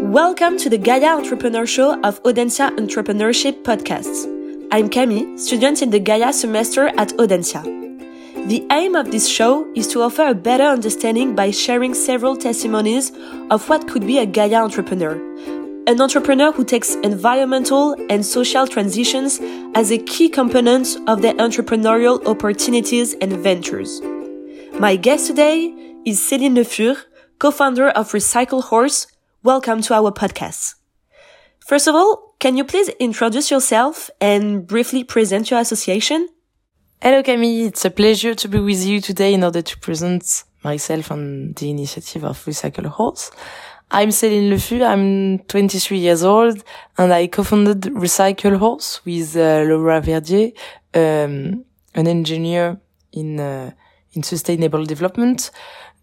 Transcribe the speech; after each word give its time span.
Welcome 0.00 0.58
to 0.58 0.70
the 0.70 0.78
Gaia 0.78 1.16
Entrepreneur 1.16 1.66
Show 1.66 2.00
of 2.02 2.22
Audencia 2.22 2.70
Entrepreneurship 2.76 3.64
Podcasts. 3.64 4.26
I'm 4.70 4.88
Camille, 4.88 5.36
student 5.36 5.82
in 5.82 5.90
the 5.90 5.98
Gaia 5.98 6.32
semester 6.32 6.86
at 6.96 7.08
Audencia. 7.18 7.64
The 8.48 8.64
aim 8.70 8.94
of 8.94 9.10
this 9.10 9.28
show 9.28 9.66
is 9.74 9.88
to 9.88 10.02
offer 10.02 10.28
a 10.28 10.34
better 10.34 10.62
understanding 10.62 11.34
by 11.34 11.50
sharing 11.50 11.94
several 11.94 12.36
testimonies 12.36 13.10
of 13.50 13.68
what 13.68 13.88
could 13.88 14.06
be 14.06 14.18
a 14.18 14.24
Gaia 14.24 14.62
entrepreneur. 14.62 15.14
An 15.88 16.00
entrepreneur 16.00 16.52
who 16.52 16.64
takes 16.64 16.94
environmental 17.02 17.96
and 18.08 18.24
social 18.24 18.68
transitions 18.68 19.40
as 19.74 19.90
a 19.90 19.98
key 19.98 20.28
component 20.28 20.96
of 21.08 21.22
their 21.22 21.34
entrepreneurial 21.34 22.24
opportunities 22.24 23.14
and 23.14 23.32
ventures. 23.32 24.00
My 24.78 24.94
guest 24.94 25.26
today 25.26 25.74
is 26.04 26.20
Céline 26.20 26.54
Le 26.54 26.62
Fur, 26.62 27.02
co-founder 27.40 27.88
of 27.90 28.12
Recycl'horse, 28.12 29.08
welcome 29.44 29.80
to 29.80 29.94
our 29.94 30.10
podcast. 30.10 30.74
First 31.64 31.86
of 31.86 31.94
all, 31.94 32.34
can 32.40 32.56
you 32.56 32.64
please 32.64 32.88
introduce 32.98 33.50
yourself 33.50 34.10
and 34.20 34.66
briefly 34.66 35.04
present 35.04 35.50
your 35.50 35.60
association? 35.60 36.28
Hello 37.00 37.22
Camille, 37.22 37.68
it's 37.68 37.84
a 37.84 37.90
pleasure 37.90 38.34
to 38.34 38.48
be 38.48 38.58
with 38.58 38.84
you 38.84 39.00
today 39.00 39.32
in 39.34 39.44
order 39.44 39.62
to 39.62 39.78
present 39.78 40.42
myself 40.64 41.12
and 41.12 41.54
the 41.54 41.70
initiative 41.70 42.24
of 42.24 42.44
Recycl'horse. 42.44 43.30
I'm 43.92 44.08
Céline 44.08 44.50
Le 44.50 44.58
Fur, 44.58 44.84
I'm 44.84 45.38
23 45.38 45.98
years 45.98 46.24
old 46.24 46.64
and 46.98 47.12
I 47.12 47.28
co-founded 47.28 47.82
Recycl'horse 47.82 49.04
with 49.04 49.36
uh, 49.36 49.62
Laura 49.68 50.00
Verdier, 50.00 50.50
um, 50.94 51.64
an 51.94 52.06
engineer 52.08 52.80
in, 53.12 53.38
uh, 53.38 53.70
in 54.14 54.24
sustainable 54.24 54.84
development. 54.84 55.52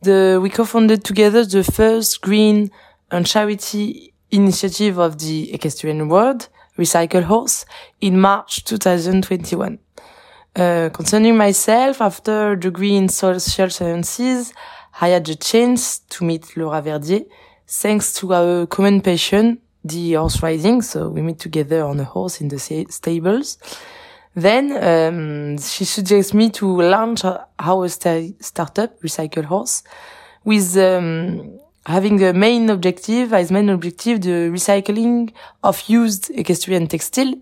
The, 0.02 0.40
we 0.42 0.50
co-founded 0.50 1.04
together 1.04 1.44
the 1.44 1.66
first 1.66 2.22
green 2.22 2.72
and 3.12 3.26
charity 3.26 4.14
initiative 4.32 4.98
of 4.98 5.20
the 5.20 5.54
equestrian 5.54 6.10
world, 6.10 6.50
Recycl'horse, 6.78 7.66
in 8.02 8.20
March 8.20 8.64
2021. 8.66 9.80
Uh, 10.56 10.90
concerning 10.94 11.38
myself, 11.38 12.02
after 12.02 12.54
a 12.54 12.60
degree 12.60 12.96
in 12.96 13.10
social 13.10 13.70
sciences, 13.70 14.54
I 15.02 15.10
had 15.10 15.26
the 15.26 15.36
chance 15.36 16.00
to 16.00 16.24
meet 16.24 16.56
Laura 16.56 16.82
Verdier, 16.82 17.22
thanks 17.68 18.14
to 18.14 18.34
our 18.34 18.66
common 18.66 19.02
passion, 19.02 19.60
the 19.84 20.14
horse 20.14 20.42
riding. 20.42 20.82
So 20.82 21.10
we 21.10 21.22
meet 21.22 21.40
together 21.40 21.84
on 21.84 22.00
a 22.00 22.06
horse 22.06 22.42
in 22.42 22.48
the 22.48 22.60
stables. 22.60 23.58
Then 24.34 24.72
um, 24.84 25.58
she 25.58 25.86
suggests 25.86 26.34
me 26.34 26.50
to 26.52 26.82
launch 26.82 27.24
our 27.60 27.88
st 27.88 28.44
startup, 28.44 29.02
Recycl'horse, 29.02 29.84
with 30.44 30.78
um, 30.78 31.60
having 31.86 32.22
a 32.24 32.34
main 32.34 32.70
objective, 32.70 33.34
as 33.34 33.52
main 33.52 33.70
objective, 33.70 34.22
the 34.22 34.50
recycling 34.52 35.32
of 35.64 35.84
used 35.88 36.32
equestrian 36.32 36.88
textile, 36.88 37.34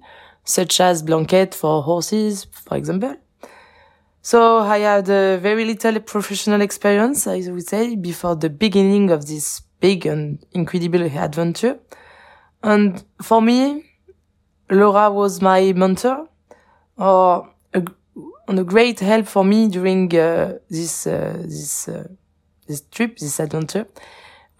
such 0.44 0.80
as 0.80 1.02
blanket 1.02 1.55
for 1.55 1.81
horses, 1.83 2.45
for 2.52 2.75
example. 2.77 3.16
So 4.21 4.59
I 4.59 4.80
had 4.80 5.09
a 5.09 5.38
very 5.38 5.66
little 5.66 5.99
professional 5.99 6.61
experience, 6.61 7.27
I 7.27 7.41
would 7.49 7.67
say, 7.67 7.95
before 7.95 8.36
the 8.36 8.49
beginning 8.49 9.11
of 9.11 9.27
this 9.27 9.61
big 9.80 10.05
and 10.05 10.39
incredible 10.53 11.03
adventure. 11.03 11.80
And 12.61 13.03
for 13.21 13.41
me, 13.41 13.86
Laura 14.69 15.11
was 15.11 15.41
my 15.41 15.73
mentor 15.73 16.27
or 16.97 17.49
a, 17.73 17.83
and 18.47 18.59
a 18.59 18.64
great 18.64 18.99
help 19.02 19.27
for 19.27 19.44
me 19.44 19.67
during 19.67 20.16
uh, 20.16 20.58
this 20.69 21.05
uh, 21.05 21.36
this 21.41 21.89
uh, 21.89 22.08
this 22.67 22.81
trip, 22.91 23.17
this 23.17 23.39
adventure. 23.39 23.88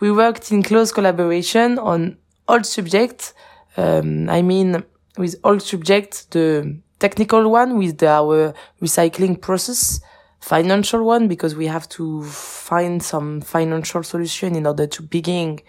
We 0.03 0.11
worked 0.11 0.51
in 0.51 0.63
close 0.63 0.91
collaboration 0.91 1.79
on 1.79 2.17
all 2.45 2.61
subjects. 2.65 3.33
Um, 3.77 4.29
I 4.29 4.41
mean, 4.41 4.83
with 5.17 5.37
all 5.45 5.61
subjects, 5.61 6.25
the 6.25 6.77
technical 6.99 7.49
one 7.49 7.77
with 7.77 7.99
the, 7.99 8.09
our 8.09 8.53
recycling 8.81 9.39
process, 9.39 10.01
financial 10.41 11.05
one 11.05 11.29
because 11.29 11.55
we 11.55 11.67
have 11.67 11.88
to 11.88 12.22
find 12.23 13.01
some 13.01 13.39
financial 13.39 14.03
solution 14.03 14.57
in 14.57 14.67
order 14.67 14.88
to 14.88 15.03
begin 15.03 15.61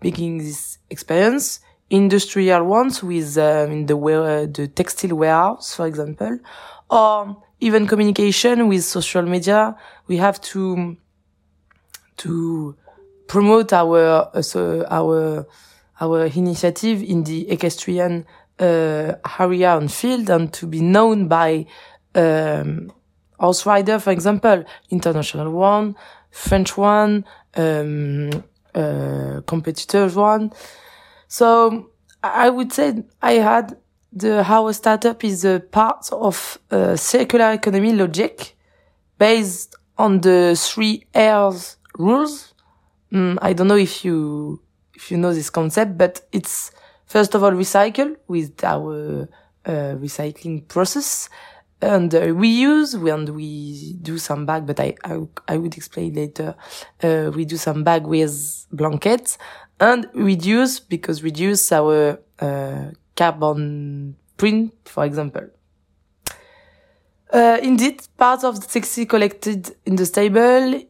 begin 0.00 0.36
this 0.36 0.76
experience 0.90 1.60
industrial 1.88 2.64
ones 2.64 3.02
with 3.02 3.38
um, 3.38 3.72
in 3.72 3.86
the 3.86 3.96
where 3.96 4.46
the 4.46 4.68
textile 4.68 5.16
warehouse, 5.16 5.74
for 5.74 5.86
example, 5.86 6.38
or 6.90 7.42
even 7.60 7.86
communication 7.86 8.68
with 8.68 8.84
social 8.84 9.22
media. 9.22 9.74
We 10.08 10.18
have 10.18 10.42
to 10.52 10.98
to 12.18 12.76
promote 13.28 13.72
our 13.72 14.30
uh, 14.34 14.84
our 14.90 15.46
our 16.00 16.24
initiative 16.26 17.02
in 17.02 17.24
the 17.24 17.50
equestrian 17.50 18.26
uh, 18.58 19.14
area 19.38 19.76
and 19.76 19.92
field 19.92 20.30
and 20.30 20.52
to 20.52 20.66
be 20.66 20.80
known 20.80 21.28
by 21.28 21.66
um, 22.14 22.90
horse 23.38 23.66
rider, 23.66 23.98
for 23.98 24.10
example, 24.10 24.64
international 24.90 25.52
one, 25.52 25.94
French 26.30 26.76
one, 26.76 27.24
um, 27.56 28.30
uh, 28.74 29.40
competitors 29.46 30.14
one. 30.16 30.50
So 31.28 31.90
I 32.22 32.50
would 32.50 32.72
say 32.72 33.04
I 33.22 33.32
had 33.34 33.76
the 34.12 34.42
how 34.42 34.68
a 34.68 34.74
startup 34.74 35.22
is 35.22 35.44
a 35.44 35.60
part 35.60 36.08
of 36.12 36.58
a 36.70 36.96
circular 36.96 37.52
economy 37.52 37.92
logic 37.92 38.56
based 39.18 39.76
on 39.96 40.20
the 40.20 40.56
three 40.56 41.04
R's 41.14 41.76
rules. 41.98 42.47
Mm, 43.12 43.38
I 43.40 43.52
don't 43.52 43.68
know 43.68 43.76
if 43.76 44.04
you 44.04 44.60
if 44.94 45.10
you 45.10 45.16
know 45.16 45.32
this 45.32 45.50
concept, 45.50 45.96
but 45.96 46.26
it's 46.32 46.70
first 47.06 47.34
of 47.34 47.42
all 47.42 47.52
recycle 47.52 48.16
with 48.26 48.62
our 48.64 49.28
uh, 49.64 49.94
recycling 49.96 50.66
process 50.68 51.28
and 51.80 52.12
uh, 52.14 52.32
we 52.34 52.48
use 52.48 52.96
when 52.96 53.34
we 53.34 53.94
do 54.02 54.18
some 54.18 54.44
bag, 54.46 54.66
but 54.66 54.80
I, 54.80 54.94
I, 55.04 55.20
I 55.46 55.56
would 55.58 55.76
explain 55.76 56.14
later. 56.14 56.56
Uh, 57.02 57.30
we 57.34 57.44
do 57.44 57.56
some 57.56 57.84
bag 57.84 58.04
with 58.06 58.66
blankets 58.72 59.38
and 59.78 60.08
reduce 60.12 60.80
because 60.80 61.22
reduce 61.22 61.70
our 61.70 62.18
uh, 62.40 62.86
carbon 63.16 64.16
print, 64.36 64.72
for 64.84 65.04
example. 65.04 65.48
Uh, 67.32 67.58
indeed, 67.62 68.00
part 68.16 68.42
of 68.42 68.60
the 68.60 68.66
taxi 68.66 69.06
collected 69.06 69.76
in 69.84 69.96
the 69.96 70.06
stable 70.06 70.82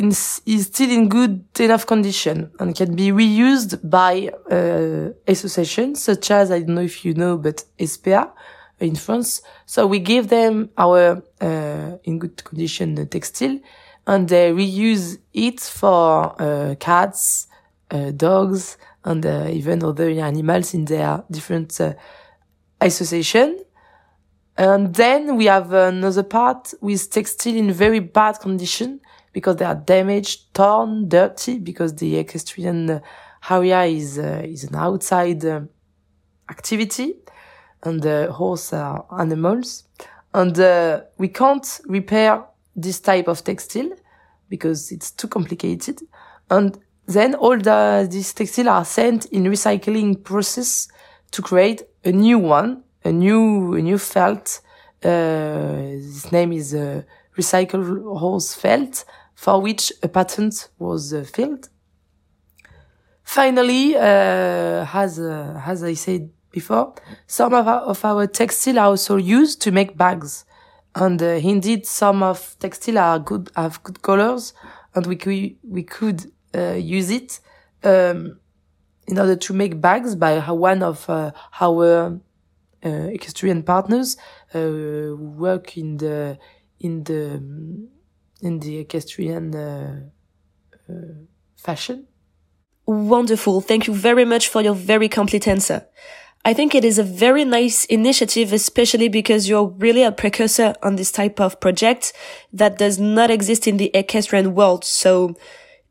in, 0.00 0.08
is 0.08 0.66
still 0.66 0.90
in 0.90 1.08
good 1.08 1.44
enough 1.60 1.86
condition 1.86 2.50
and 2.58 2.74
can 2.74 2.96
be 2.96 3.10
reused 3.10 3.78
by 3.88 4.30
uh, 4.50 5.12
associations 5.26 6.02
such 6.02 6.30
as, 6.30 6.50
I 6.50 6.60
don't 6.60 6.74
know 6.74 6.80
if 6.92 7.04
you 7.04 7.14
know, 7.14 7.36
but 7.36 7.64
SPA 7.84 8.32
in 8.80 8.96
France. 8.96 9.42
So 9.66 9.86
we 9.86 9.98
give 9.98 10.28
them 10.28 10.70
our 10.78 11.22
uh, 11.40 11.98
in 12.04 12.18
good 12.18 12.42
condition 12.42 13.06
textile 13.08 13.58
and 14.06 14.28
they 14.28 14.50
reuse 14.52 15.18
it 15.34 15.60
for 15.60 16.34
uh, 16.40 16.74
cats, 16.80 17.46
uh, 17.90 18.10
dogs, 18.12 18.78
and 19.04 19.24
uh, 19.24 19.48
even 19.50 19.84
other 19.84 20.08
animals 20.08 20.74
in 20.74 20.86
their 20.86 21.22
different 21.30 21.78
uh, 21.80 21.92
association. 22.80 23.58
And 24.56 24.94
then 24.94 25.36
we 25.36 25.46
have 25.46 25.72
another 25.72 26.22
part 26.22 26.72
with 26.80 27.10
textile 27.10 27.54
in 27.54 27.72
very 27.72 28.00
bad 28.00 28.40
condition 28.40 29.00
because 29.32 29.56
they 29.56 29.64
are 29.64 29.74
damaged, 29.74 30.52
torn, 30.54 31.08
dirty, 31.08 31.58
because 31.58 31.94
the 31.94 32.16
equestrian 32.18 33.00
area 33.48 33.84
is 33.84 34.18
uh, 34.18 34.42
is 34.44 34.64
an 34.64 34.74
outside 34.74 35.44
uh, 35.44 35.60
activity, 36.50 37.14
and 37.82 38.02
the 38.02 38.30
horse 38.32 38.72
are 38.72 39.06
animals, 39.18 39.84
and 40.34 40.58
uh, 40.58 41.00
we 41.18 41.28
can't 41.28 41.80
repair 41.86 42.44
this 42.76 43.00
type 43.00 43.28
of 43.28 43.42
textile 43.44 43.90
because 44.48 44.92
it's 44.92 45.10
too 45.12 45.28
complicated, 45.28 46.00
and 46.50 46.78
then 47.06 47.34
all 47.34 47.58
the 47.58 48.06
these 48.10 48.32
textile 48.34 48.68
are 48.68 48.84
sent 48.84 49.26
in 49.26 49.44
recycling 49.44 50.22
process 50.22 50.88
to 51.30 51.42
create 51.42 51.82
a 52.04 52.12
new 52.12 52.38
one, 52.38 52.82
a 53.04 53.12
new 53.12 53.74
a 53.74 53.80
new 53.80 53.98
felt. 53.98 54.60
Uh, 55.02 55.76
his 55.96 56.30
name 56.30 56.52
is 56.52 56.74
uh, 56.74 57.02
Recycl'horse 57.38 58.54
felt, 58.54 59.04
for 59.40 59.58
which 59.58 59.90
a 60.02 60.08
patent 60.08 60.68
was 60.78 61.14
uh, 61.14 61.24
filed. 61.24 61.70
Finally, 63.24 63.96
uh, 63.96 64.84
as 64.92 65.18
uh, 65.18 65.62
as 65.64 65.82
I 65.82 65.94
said 65.94 66.28
before, 66.50 66.94
some 67.26 67.54
of 67.54 67.66
our, 67.66 67.80
of 67.80 68.04
our 68.04 68.26
textile 68.26 68.78
are 68.78 68.88
also 68.88 69.16
used 69.16 69.62
to 69.62 69.72
make 69.72 69.96
bags, 69.96 70.44
and 70.94 71.22
uh, 71.22 71.40
indeed 71.54 71.86
some 71.86 72.22
of 72.22 72.54
textile 72.58 72.98
are 72.98 73.18
good 73.18 73.50
have 73.56 73.82
good 73.82 74.02
colors, 74.02 74.52
and 74.94 75.06
we 75.06 75.16
could 75.16 75.56
we 75.62 75.84
could 75.84 76.30
uh, 76.54 76.72
use 76.72 77.10
it 77.10 77.40
um, 77.82 78.38
in 79.06 79.18
order 79.18 79.36
to 79.36 79.54
make 79.54 79.80
bags 79.80 80.14
by 80.16 80.38
one 80.50 80.82
of 80.82 81.08
uh, 81.08 81.30
our 81.58 82.20
uh, 82.84 82.88
equestrian 82.88 83.62
partners 83.62 84.18
uh, 84.54 85.16
work 85.16 85.78
in 85.78 85.96
the 85.96 86.36
in 86.78 87.04
the 87.04 87.40
in 88.42 88.60
the 88.60 88.78
equestrian 88.78 89.54
uh, 89.54 90.00
fashion. 91.56 92.06
Wonderful. 92.86 93.60
Thank 93.60 93.86
you 93.86 93.94
very 93.94 94.24
much 94.24 94.48
for 94.48 94.62
your 94.62 94.74
very 94.74 95.08
complete 95.08 95.46
answer. 95.46 95.86
I 96.44 96.54
think 96.54 96.74
it 96.74 96.84
is 96.84 96.98
a 96.98 97.04
very 97.04 97.44
nice 97.44 97.84
initiative, 97.84 98.52
especially 98.52 99.08
because 99.08 99.48
you're 99.48 99.66
really 99.78 100.02
a 100.02 100.10
precursor 100.10 100.74
on 100.82 100.96
this 100.96 101.12
type 101.12 101.38
of 101.38 101.60
project 101.60 102.14
that 102.52 102.78
does 102.78 102.98
not 102.98 103.30
exist 103.30 103.68
in 103.68 103.76
the 103.76 103.90
equestrian 103.94 104.54
world. 104.54 104.84
So 104.84 105.36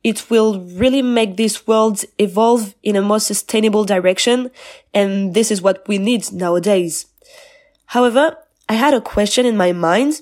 it 0.03 0.29
will 0.31 0.59
really 0.61 1.03
make 1.03 1.37
this 1.37 1.67
world 1.67 2.03
evolve 2.17 2.73
in 2.81 2.95
a 2.95 3.01
more 3.01 3.19
sustainable 3.19 3.85
direction. 3.85 4.49
And 4.91 5.35
this 5.35 5.51
is 5.51 5.61
what 5.61 5.87
we 5.87 5.99
need 5.99 6.31
nowadays. 6.31 7.05
However, 7.85 8.35
I 8.67 8.73
had 8.73 8.95
a 8.95 9.01
question 9.01 9.45
in 9.45 9.55
my 9.55 9.71
mind. 9.71 10.21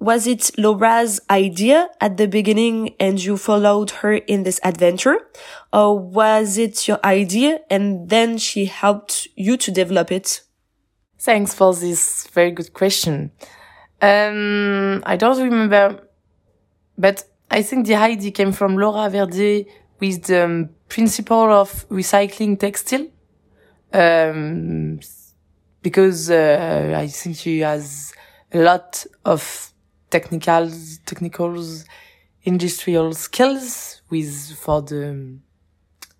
Was 0.00 0.26
it 0.26 0.50
Laura's 0.56 1.20
idea 1.28 1.90
at 2.00 2.16
the 2.16 2.26
beginning 2.26 2.94
and 2.98 3.22
you 3.22 3.36
followed 3.36 3.90
her 3.90 4.14
in 4.14 4.44
this 4.44 4.58
adventure? 4.64 5.18
Or 5.74 5.98
was 5.98 6.56
it 6.56 6.88
your 6.88 6.98
idea 7.04 7.60
and 7.68 8.08
then 8.08 8.38
she 8.38 8.64
helped 8.64 9.28
you 9.36 9.58
to 9.58 9.70
develop 9.70 10.10
it? 10.10 10.40
Thanks 11.18 11.52
for 11.52 11.74
this 11.74 12.26
very 12.28 12.50
good 12.50 12.72
question. 12.72 13.30
Um, 14.00 15.02
I 15.04 15.16
don't 15.16 15.38
remember, 15.38 16.00
but 16.96 17.24
I 17.50 17.60
think 17.60 17.86
the 17.86 17.96
idea 17.96 18.30
came 18.30 18.52
from 18.52 18.78
Laura 18.78 19.10
Verdier 19.10 19.64
with 20.00 20.24
the 20.24 20.44
um, 20.44 20.70
principle 20.88 21.52
of 21.52 21.86
recycling 21.90 22.58
textile. 22.58 23.06
Um, 23.92 25.00
because 25.82 26.30
uh, 26.30 26.94
I 26.96 27.06
think 27.08 27.36
she 27.36 27.58
has 27.58 28.14
a 28.50 28.60
lot 28.60 29.04
of 29.26 29.69
technical, 30.10 30.70
technicals, 31.06 31.84
industrial 32.42 33.12
skills 33.14 34.02
with 34.10 34.52
for 34.56 34.82
the 34.82 35.38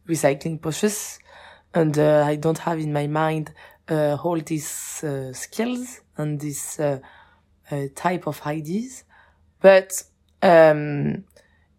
recycling 0.08 0.60
process, 0.60 1.19
and 1.75 1.98
uh, 1.98 2.25
I 2.26 2.37
don't 2.37 2.58
have 2.58 2.78
in 2.78 2.92
my 2.92 3.06
mind 3.06 3.52
uh, 3.88 4.16
all 4.22 4.38
these 4.40 5.02
uh, 5.04 5.32
skills 5.32 6.00
and 6.16 6.40
this 6.40 6.78
uh, 6.78 7.00
uh, 7.70 7.84
type 7.94 8.26
of 8.26 8.40
ideas. 8.46 9.04
But 9.60 10.02
um, 10.42 11.25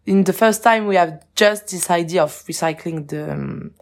in 0.06 0.24
the 0.24 0.32
first 0.32 0.62
time, 0.62 0.86
we 0.86 0.96
have 0.96 1.24
just 1.34 1.68
this 1.68 1.90
idea 1.90 2.22
of 2.22 2.32
recycling 2.46 3.08
the 3.08 3.32
um, 3.32 3.72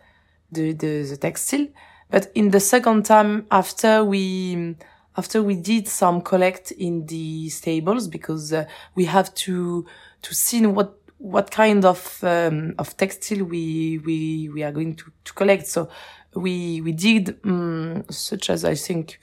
the, 0.51 0.73
the 0.73 1.03
the 1.03 1.17
textile. 1.17 1.67
But 2.11 2.31
in 2.35 2.51
the 2.51 2.61
second 2.61 3.05
time, 3.05 3.47
after 3.51 4.05
we 4.05 4.77
after 5.21 5.43
we 5.43 5.57
did 5.57 5.87
some 5.89 6.21
collect 6.23 6.73
in 6.73 7.07
the 7.07 7.49
stables 7.51 8.09
because 8.09 8.53
uh, 8.53 8.65
we 8.95 9.05
have 9.05 9.29
to 9.35 9.87
to 10.23 10.35
see 10.35 10.67
what 10.67 10.91
what 11.19 11.51
kind 11.51 11.85
of 11.85 12.01
um, 12.25 12.75
of 12.79 12.97
textile 12.97 13.45
we 13.45 13.99
we 14.07 14.49
we 14.55 14.63
are 14.63 14.73
going 14.73 14.95
to, 14.97 15.07
to 15.25 15.33
collect. 15.35 15.67
So 15.67 15.89
we 16.35 16.81
we 16.81 16.93
did 16.93 17.39
um, 17.45 18.05
such 18.11 18.51
as 18.51 18.65
i 18.65 18.75
think 18.75 19.19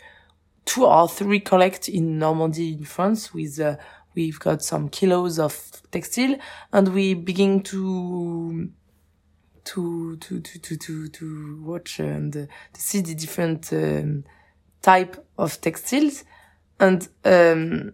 two 0.66 0.86
or 0.86 1.08
three 1.08 1.40
collect 1.40 1.88
in 1.88 2.20
normandy 2.20 2.74
in 2.74 2.84
france 2.84 3.34
with 3.34 3.60
uh, 3.60 3.76
we've 4.16 4.40
got 4.40 4.62
some 4.62 4.90
kilos 4.90 5.40
of 5.40 5.82
textile 5.92 6.36
and 6.74 6.94
we 6.94 7.14
begin 7.14 7.62
to 7.62 8.70
to 9.64 10.18
to 10.18 10.40
to 10.42 10.60
to 10.60 10.78
to, 10.78 11.08
to 11.08 11.62
watch 11.64 12.00
and 12.00 12.36
uh, 12.36 12.46
to 12.74 12.82
see 12.82 13.02
the 13.02 13.16
different 13.16 13.72
um, 13.72 14.24
type 14.88 15.18
of 15.38 15.60
textiles. 15.60 16.24
And 16.80 17.06
um, 17.26 17.92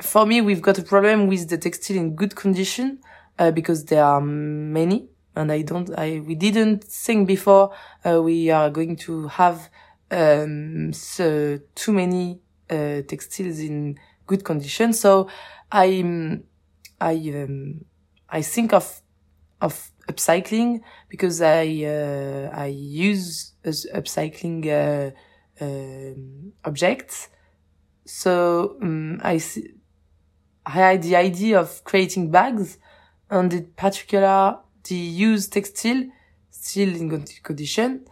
for 0.00 0.26
me, 0.26 0.42
we've 0.42 0.60
got 0.60 0.78
a 0.78 0.82
problem 0.82 1.28
with 1.28 1.48
the 1.48 1.56
textile 1.56 1.96
in 1.96 2.14
good 2.14 2.36
condition 2.36 2.98
uh, 3.38 3.50
because 3.50 3.86
there 3.86 4.04
are 4.04 4.20
many, 4.20 5.08
and 5.34 5.50
I 5.50 5.62
don't. 5.62 5.88
I 5.96 6.20
we 6.20 6.34
didn't 6.34 6.84
think 6.84 7.26
before 7.26 7.72
uh, 8.04 8.20
we 8.22 8.50
are 8.50 8.68
going 8.68 8.96
to 9.06 9.28
have 9.28 9.70
um, 10.10 10.92
so 10.92 11.58
too 11.74 11.92
many 11.92 12.40
uh, 12.68 13.00
textiles 13.12 13.58
in 13.60 13.98
good 14.26 14.44
condition. 14.44 14.92
So 14.92 15.28
I 15.72 15.88
I 17.00 17.14
um, 17.42 17.84
I 18.28 18.42
think 18.42 18.74
of 18.74 19.00
of 19.62 19.90
upcycling 20.10 20.80
because 21.08 21.40
I 21.40 21.64
uh, 21.84 22.50
I 22.52 22.66
use 22.66 23.52
upcycling 23.64 24.66
uh, 24.66 25.12
um, 25.60 26.52
objects. 26.64 27.28
So 28.04 28.76
um, 28.82 29.20
I, 29.22 29.40
I 30.66 30.70
had 30.70 31.02
the 31.02 31.16
idea 31.16 31.60
of 31.60 31.84
creating 31.84 32.30
bags, 32.30 32.78
and 33.30 33.52
in 33.52 33.66
particular 33.76 34.58
the 34.84 34.94
used 34.94 35.52
textile 35.52 36.04
still 36.50 36.94
in 36.94 37.08
good 37.08 37.30
condition. 37.42 38.04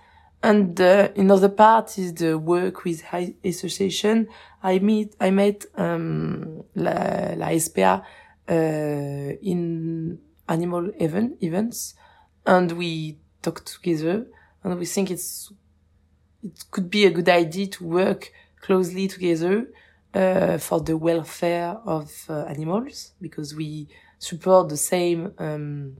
And 0.43 0.81
uh, 0.81 1.09
another 1.17 1.49
part 1.49 1.99
is 1.99 2.15
the 2.15 2.39
work 2.39 2.85
with 2.85 3.03
high 3.03 3.35
association. 3.45 4.29
I 4.62 4.79
meet 4.79 5.17
I 5.21 5.31
met 5.31 5.67
um, 5.77 6.62
la, 6.77 7.35
la 7.37 7.59
SPA 7.59 8.03
uh, 8.49 8.53
in 8.53 10.19
animal 10.49 10.91
event 11.00 11.39
events, 11.43 11.95
and 12.47 12.73
we 12.73 13.19
talked 13.43 13.67
together, 13.67 14.27
and 14.62 14.79
we 14.79 14.87
think 14.87 15.11
it's 15.11 15.53
it 16.43 16.64
could 16.70 16.90
be 16.90 17.05
a 17.05 17.11
good 17.11 17.29
idea 17.29 17.67
to 17.67 17.85
work 17.85 18.32
closely 18.61 19.08
together 19.08 19.67
uh, 20.14 20.58
for 20.58 20.81
the 20.81 20.96
welfare 20.96 21.76
of 21.85 22.11
uh, 22.29 22.44
animals 22.44 23.12
because 23.20 23.55
we 23.55 23.88
support 24.19 24.69
the 24.69 24.76
same 24.76 25.32
um, 25.38 25.96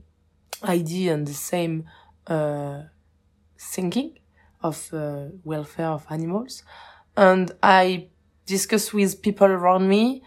idea 0.63 1.13
and 1.13 1.27
the 1.27 1.33
same 1.33 1.85
uh, 2.27 2.83
thinking 3.57 4.17
of 4.61 4.93
uh, 4.93 5.25
welfare 5.43 5.87
of 5.87 6.05
animals. 6.09 6.63
And 7.15 7.51
I 7.61 8.07
discuss 8.45 8.93
with 8.93 9.21
people 9.21 9.47
around 9.47 9.87
me 9.87 10.23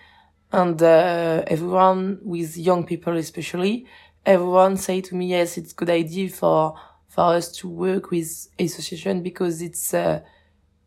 and 0.52 0.82
uh, 0.82 1.42
everyone 1.46 2.18
with 2.22 2.56
young 2.56 2.84
people 2.84 3.16
especially, 3.16 3.86
everyone 4.26 4.76
say 4.76 5.00
to 5.02 5.14
me, 5.14 5.26
yes, 5.28 5.56
it's 5.58 5.72
good 5.72 5.90
idea 5.90 6.28
for 6.28 6.76
for 7.12 7.34
us 7.34 7.52
to 7.52 7.68
work 7.68 8.10
with 8.10 8.48
association 8.58 9.22
because 9.22 9.60
it's 9.60 9.92
a, 9.92 10.24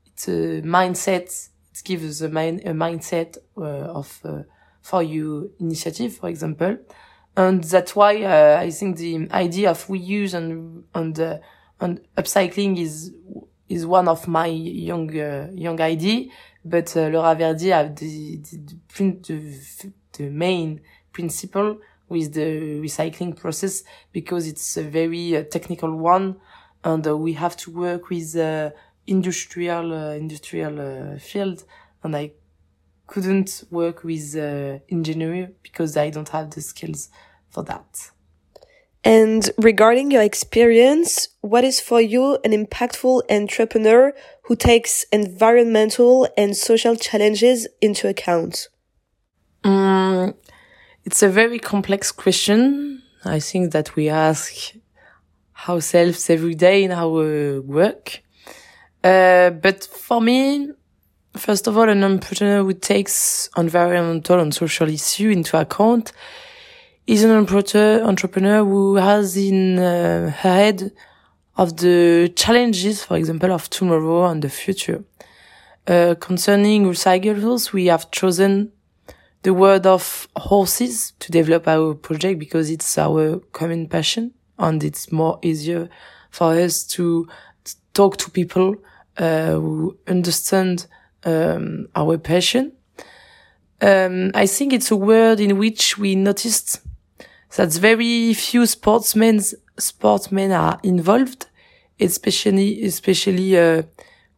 it's 0.07 0.27
a 0.27 0.63
mindset. 0.63 1.50
It 1.72 1.83
gives 1.83 2.19
a, 2.24 2.30
mind, 2.30 2.62
a 2.62 2.72
mindset 2.74 3.38
uh, 3.56 3.62
of 3.62 4.22
uh, 4.25 4.42
for 4.81 5.04
you 5.04 5.51
initiative, 5.60 6.16
for 6.16 6.30
example, 6.30 6.77
and 7.38 7.63
that's 7.63 7.95
why 7.95 8.24
uh, 8.24 8.60
I 8.60 8.72
think 8.72 8.98
the 8.98 9.27
idea 9.31 9.69
of 9.69 9.86
reuse 9.86 10.33
and 10.33 10.86
and 10.95 11.19
uh, 11.19 11.38
and 11.80 12.01
upcycling 12.18 12.80
is 12.80 13.13
is 13.69 13.86
one 13.86 14.08
of 14.08 14.27
my 14.27 14.48
young 14.48 15.15
uh, 15.20 15.50
young 15.53 15.79
idea. 15.79 16.29
But 16.63 16.96
uh, 16.98 17.10
Laura 17.10 17.36
Verdier 17.36 17.75
have 17.75 17.96
the 17.96 18.38
the, 18.38 18.58
the, 18.98 19.91
the 20.13 20.29
main 20.29 20.82
principle 21.12 21.77
with 22.09 22.33
the 22.33 22.79
recycling 22.81 23.35
process 23.35 23.83
because 24.12 24.47
it's 24.47 24.77
a 24.77 24.83
very 24.83 25.35
uh, 25.35 25.43
technical 25.43 25.95
one 25.95 26.35
and 26.83 27.05
uh, 27.07 27.17
we 27.17 27.33
have 27.33 27.57
to 27.57 27.71
work 27.71 28.09
with 28.09 28.35
uh, 28.35 28.69
industrial 29.07 29.93
uh, 29.93 30.12
industrial 30.12 30.79
uh, 30.79 31.17
field 31.17 31.63
and 32.03 32.15
I 32.15 32.31
couldn't 33.07 33.63
work 33.69 34.03
with 34.03 34.35
uh, 34.35 34.79
engineering 34.89 35.53
because 35.62 35.95
I 35.97 36.09
don't 36.09 36.29
have 36.29 36.51
the 36.51 36.62
skills 36.62 37.09
for 37.50 37.63
that. 37.63 38.12
And 39.03 39.51
regarding 39.59 40.09
your 40.09 40.24
experience, 40.24 41.29
what 41.41 41.63
is 41.63 41.79
for 41.79 42.01
you 42.01 42.39
an 42.43 42.51
impactful 42.51 43.21
entrepreneur 43.29 44.13
who 44.43 44.55
takes 44.55 45.03
environmental 45.12 46.27
and 46.35 46.57
social 46.57 46.95
challenges 46.95 47.67
into 47.81 48.07
account? 48.07 48.67
Um, 49.63 50.33
it's 51.05 51.21
a 51.21 51.29
very 51.29 51.59
complex 51.59 52.12
question. 52.12 53.01
I 53.24 53.39
think 53.39 53.71
that 53.74 53.95
we 53.95 54.09
ask 54.09 54.74
ourselves 55.69 56.29
every 56.29 56.55
day 56.55 56.83
in 56.83 56.91
our 56.91 57.62
work. 57.62 58.24
Uh, 59.03 59.51
but 59.51 59.83
for 59.83 60.19
me, 60.19 60.71
first 61.38 61.67
of 61.67 61.77
all, 61.77 61.88
an 61.89 62.03
entrepreneur 62.03 62.63
who 62.63 62.74
takes 62.74 63.50
environmental 63.55 64.39
and 64.39 64.53
social 64.53 64.89
issue 64.89 65.29
into 65.29 65.59
account 65.59 66.12
is 67.05 67.24
an 67.24 67.31
entrepreneur 67.31 68.63
who 68.63 68.95
has 68.95 69.38
in 69.38 69.77
uh, 69.77 70.31
her 70.31 70.31
head 70.31 70.91
of 71.55 71.77
the 71.77 72.33
challenges, 72.35 73.03
for 73.03 73.15
example, 73.15 73.51
of 73.51 73.69
tomorrow 73.69 74.25
and 74.25 74.41
the 74.41 74.50
future. 74.50 75.03
Uh, 75.85 76.15
concerning 76.19 76.85
recyclables, 76.85 77.71
we 77.71 77.85
have 77.85 78.09
chosen 78.09 78.71
the 79.46 79.54
word 79.54 79.86
of 79.86 80.28
horses 80.36 81.14
to 81.20 81.32
develop 81.32 81.68
our 81.68 81.94
project 81.94 82.40
because 82.40 82.72
it's 82.72 82.98
our 82.98 83.38
common 83.52 83.88
passion 83.88 84.34
and 84.58 84.84
it's 84.84 85.12
more 85.12 85.38
easier 85.44 85.88
for 86.32 86.54
us 86.54 86.84
to 86.84 87.28
talk 87.94 88.18
to 88.18 88.32
people 88.32 88.75
uh, 89.20 89.52
who 89.52 89.96
understand 90.08 90.88
um, 91.25 91.88
our 91.96 92.18
passion. 92.18 92.72
Um, 93.82 94.32
I 94.34 94.48
think 94.48 94.74
it's 94.74 94.90
a 94.90 94.96
word 94.96 95.40
in 95.40 95.60
which 95.60 95.96
we 95.96 96.16
noticed 96.16 96.82
that 97.56 97.72
very 97.74 98.34
few 98.34 98.66
sportsmen 98.66 99.42
sportsmen 99.78 100.54
are 100.54 100.80
involved, 100.82 101.46
especially, 102.00 102.84
especially, 102.84 103.56
uh, 103.60 103.84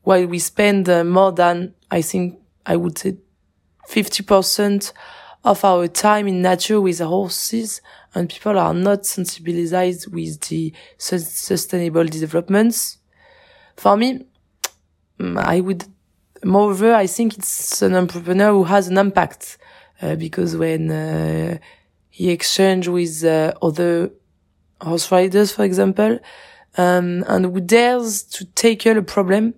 while 0.02 0.26
we 0.28 0.40
spend 0.40 0.90
uh, 0.90 1.06
more 1.06 1.32
than, 1.32 1.76
I 1.90 2.02
think, 2.02 2.40
I 2.66 2.76
would 2.76 2.98
say 2.98 3.16
50% 3.88 4.94
of 5.44 5.64
our 5.64 5.88
time 5.88 6.28
in 6.28 6.42
nature 6.42 6.82
with 6.82 7.00
horses 7.00 7.82
and 8.14 8.30
people 8.30 8.58
are 8.58 8.74
not 8.74 9.04
sensibilized 9.04 10.08
with 10.08 10.42
the 10.42 10.74
sustainable 10.98 12.06
developments. 12.06 12.98
For 13.76 13.96
me, 13.96 14.26
mm, 15.20 15.38
I 15.38 15.62
would, 15.62 15.86
moreover, 16.44 16.94
I 16.94 17.08
think 17.08 17.38
it's 17.38 17.82
an 17.82 17.96
entrepreneur 17.96 18.52
who 18.52 18.64
has 18.66 18.88
an 18.88 18.98
impact 18.98 19.58
uh, 20.02 20.16
because 20.16 20.56
when 20.58 20.92
uh, 20.92 21.58
he 22.10 22.30
exchange 22.30 22.88
with 22.88 23.24
uh, 23.24 23.54
other 23.62 24.12
horse 24.82 25.12
riders, 25.12 25.52
for 25.52 25.64
example, 25.64 26.20
um, 26.78 27.24
and 27.28 27.46
who 27.46 27.62
dares 27.62 28.24
to 28.24 28.46
tackle 28.46 28.98
a 28.98 29.02
problem 29.02 29.54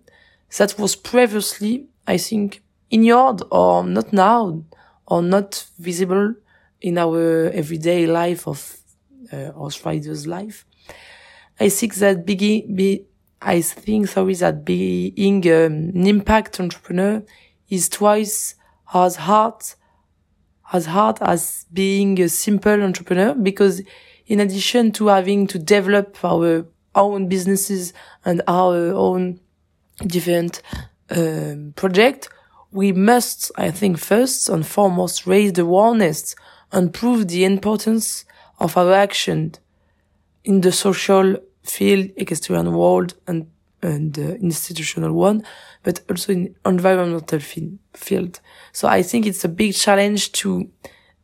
that 0.57 0.77
was 0.77 0.95
previously, 0.95 1.87
I 2.07 2.17
think, 2.17 2.61
ignored 2.91 3.41
or 3.51 3.83
not 3.83 4.13
now 4.13 4.63
or 5.05 5.21
not 5.21 5.65
visible 5.77 6.35
in 6.81 6.97
our 6.97 7.49
everyday 7.49 8.07
life 8.07 8.47
of 8.47 8.77
uh, 9.33 9.51
riders' 9.85 10.27
life. 10.27 10.65
I 11.59 11.69
think 11.69 11.95
that 11.95 12.25
being, 12.25 12.75
be, 12.75 13.05
I 13.41 13.61
think, 13.61 14.07
sorry, 14.07 14.35
that 14.35 14.63
being 14.63 15.45
um, 15.47 15.91
an 15.95 16.07
impact 16.07 16.59
entrepreneur 16.59 17.21
is 17.69 17.89
twice 17.89 18.55
as 18.93 19.17
hard, 19.17 19.61
as 20.71 20.85
hard 20.85 21.17
as 21.21 21.65
being 21.71 22.19
a 22.21 22.29
simple 22.29 22.81
entrepreneur 22.81 23.33
because 23.35 23.81
in 24.27 24.39
addition 24.39 24.91
to 24.93 25.07
having 25.07 25.47
to 25.47 25.59
develop 25.59 26.23
our 26.23 26.65
own 26.95 27.27
businesses 27.27 27.93
and 28.23 28.41
our 28.47 28.93
own 28.93 29.39
different 30.05 30.61
um, 31.09 31.73
project, 31.75 32.29
we 32.71 32.91
must, 32.91 33.51
I 33.55 33.71
think, 33.71 33.97
first 33.97 34.49
and 34.49 34.65
foremost 34.65 35.25
raise 35.25 35.53
the 35.53 35.63
awareness 35.63 36.35
and 36.71 36.93
prove 36.93 37.27
the 37.27 37.45
importance 37.45 38.25
of 38.59 38.77
our 38.77 38.93
action 38.93 39.55
in 40.43 40.61
the 40.61 40.71
social 40.71 41.37
field, 41.63 42.11
equestrian 42.15 42.73
world, 42.73 43.15
and 43.27 43.47
and 43.81 44.19
uh, 44.19 44.33
institutional 44.41 45.13
one, 45.13 45.41
but 45.83 46.01
also 46.09 46.33
in 46.33 46.53
environmental 46.65 47.39
field. 47.93 48.41
So 48.73 48.89
I 48.89 49.01
think 49.01 49.25
it's 49.25 49.45
a 49.45 49.49
big 49.49 49.73
challenge 49.73 50.33
to 50.33 50.69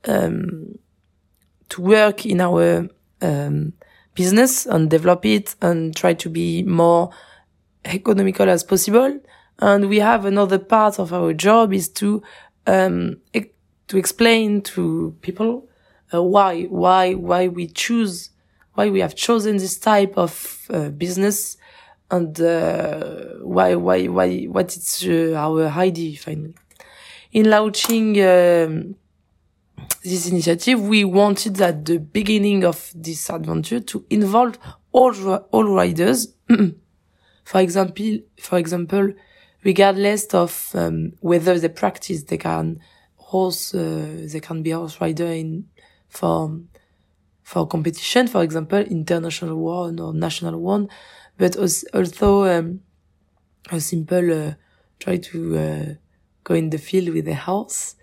um, 0.05 0.79
to 1.69 1.81
work 1.81 2.25
in 2.25 2.39
our 2.39 2.87
um, 3.21 3.73
business 4.13 4.65
and 4.65 4.89
develop 4.89 5.25
it 5.25 5.55
and 5.61 5.95
try 5.95 6.13
to 6.13 6.29
be 6.29 6.63
more 6.63 7.09
economical 7.83 8.49
as 8.49 8.63
possible. 8.63 9.19
And 9.59 9.89
we 9.89 9.99
have 9.99 10.25
another 10.25 10.59
part 10.59 10.99
of 10.99 11.13
our 11.13 11.33
job 11.33 11.73
is 11.73 11.89
to 11.89 12.21
um, 12.67 13.17
to 13.87 13.97
explain 13.97 14.61
to 14.61 15.15
people 15.21 15.67
uh, 16.13 16.21
why 16.21 16.63
why 16.63 17.13
why 17.13 17.47
we 17.47 17.67
choose 17.67 18.31
why 18.73 18.89
we 18.89 18.99
have 18.99 19.15
chosen 19.15 19.57
this 19.57 19.77
type 19.77 20.13
of 20.17 20.65
uh, 20.69 20.89
business 20.89 21.57
and 22.11 22.39
uh, 22.39 23.35
why 23.41 23.75
why 23.75 24.07
why 24.07 24.43
what 24.45 24.75
is 24.75 25.05
uh, 25.07 25.33
our 25.35 25.67
idea 25.67 26.17
finally. 26.17 26.53
In 27.31 27.49
launching 27.49 28.21
um, 28.21 28.95
this 30.03 30.29
initiative, 30.29 30.81
we 30.81 31.03
wanted 31.03 31.59
at 31.61 31.83
the 31.85 31.99
beginning 31.99 32.63
of 32.63 32.91
this 32.95 33.29
adventure 33.29 33.79
to 33.81 34.05
involve 34.09 34.57
all 34.91 35.13
all 35.51 35.63
riders. 35.73 36.33
for 37.43 37.61
example, 37.61 38.19
for 38.39 38.57
example, 38.57 39.13
regardless 39.65 40.25
of 40.33 40.71
um, 40.75 41.13
whether 41.19 41.59
they 41.59 41.69
practice, 41.69 42.23
they 42.23 42.37
can 42.37 42.79
horse, 43.17 43.73
uh, 43.73 44.27
they 44.31 44.39
can 44.39 44.61
be 44.63 44.69
horse 44.69 45.01
rider 45.01 45.25
in 45.25 45.65
for 46.07 46.61
for 47.43 47.67
competition, 47.67 48.27
for 48.27 48.41
example, 48.43 48.79
international 48.79 49.55
one 49.57 49.99
or 49.99 50.13
national 50.13 50.59
one, 50.59 50.87
but 51.37 51.55
also 51.57 52.43
um, 52.45 52.79
a 53.71 53.79
simple 53.79 54.47
uh, 54.47 54.53
try 54.99 55.17
to 55.17 55.57
uh, 55.57 55.93
go 56.43 56.55
in 56.55 56.69
the 56.71 56.79
field 56.79 57.09
with 57.09 57.27
a 57.27 57.35
horse 57.35 57.95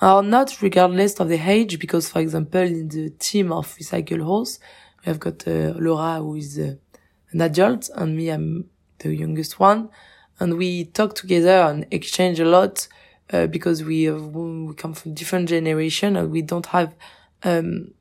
are 0.00 0.22
not 0.22 0.60
regardless 0.62 1.20
of 1.20 1.28
the 1.28 1.36
age, 1.36 1.78
because 1.78 2.08
for 2.08 2.20
example, 2.20 2.62
in 2.62 2.88
the 2.88 3.10
team 3.10 3.52
of 3.52 3.66
Recycl'horse, 3.76 4.58
we 5.00 5.10
have 5.10 5.20
got 5.20 5.46
uh, 5.46 5.74
Laura, 5.78 6.18
who 6.20 6.36
is 6.36 6.58
uh, 6.58 6.74
an 7.32 7.40
adult, 7.42 7.90
and 7.94 8.16
me, 8.16 8.30
I'm 8.30 8.70
the 8.98 9.14
youngest 9.14 9.60
one, 9.60 9.90
and 10.40 10.56
we 10.56 10.86
talk 10.86 11.14
together 11.14 11.60
and 11.62 11.86
exchange 11.90 12.40
a 12.40 12.44
lot 12.44 12.88
uh, 13.32 13.46
because 13.46 13.84
we 13.84 14.04
have, 14.04 14.22
we 14.34 14.74
come 14.74 14.94
from 14.94 15.14
different 15.14 15.48
generation 15.48 16.16
and 16.16 16.30
we 16.30 16.42
don't 16.42 16.66
have 16.66 16.94
um, 17.44 17.92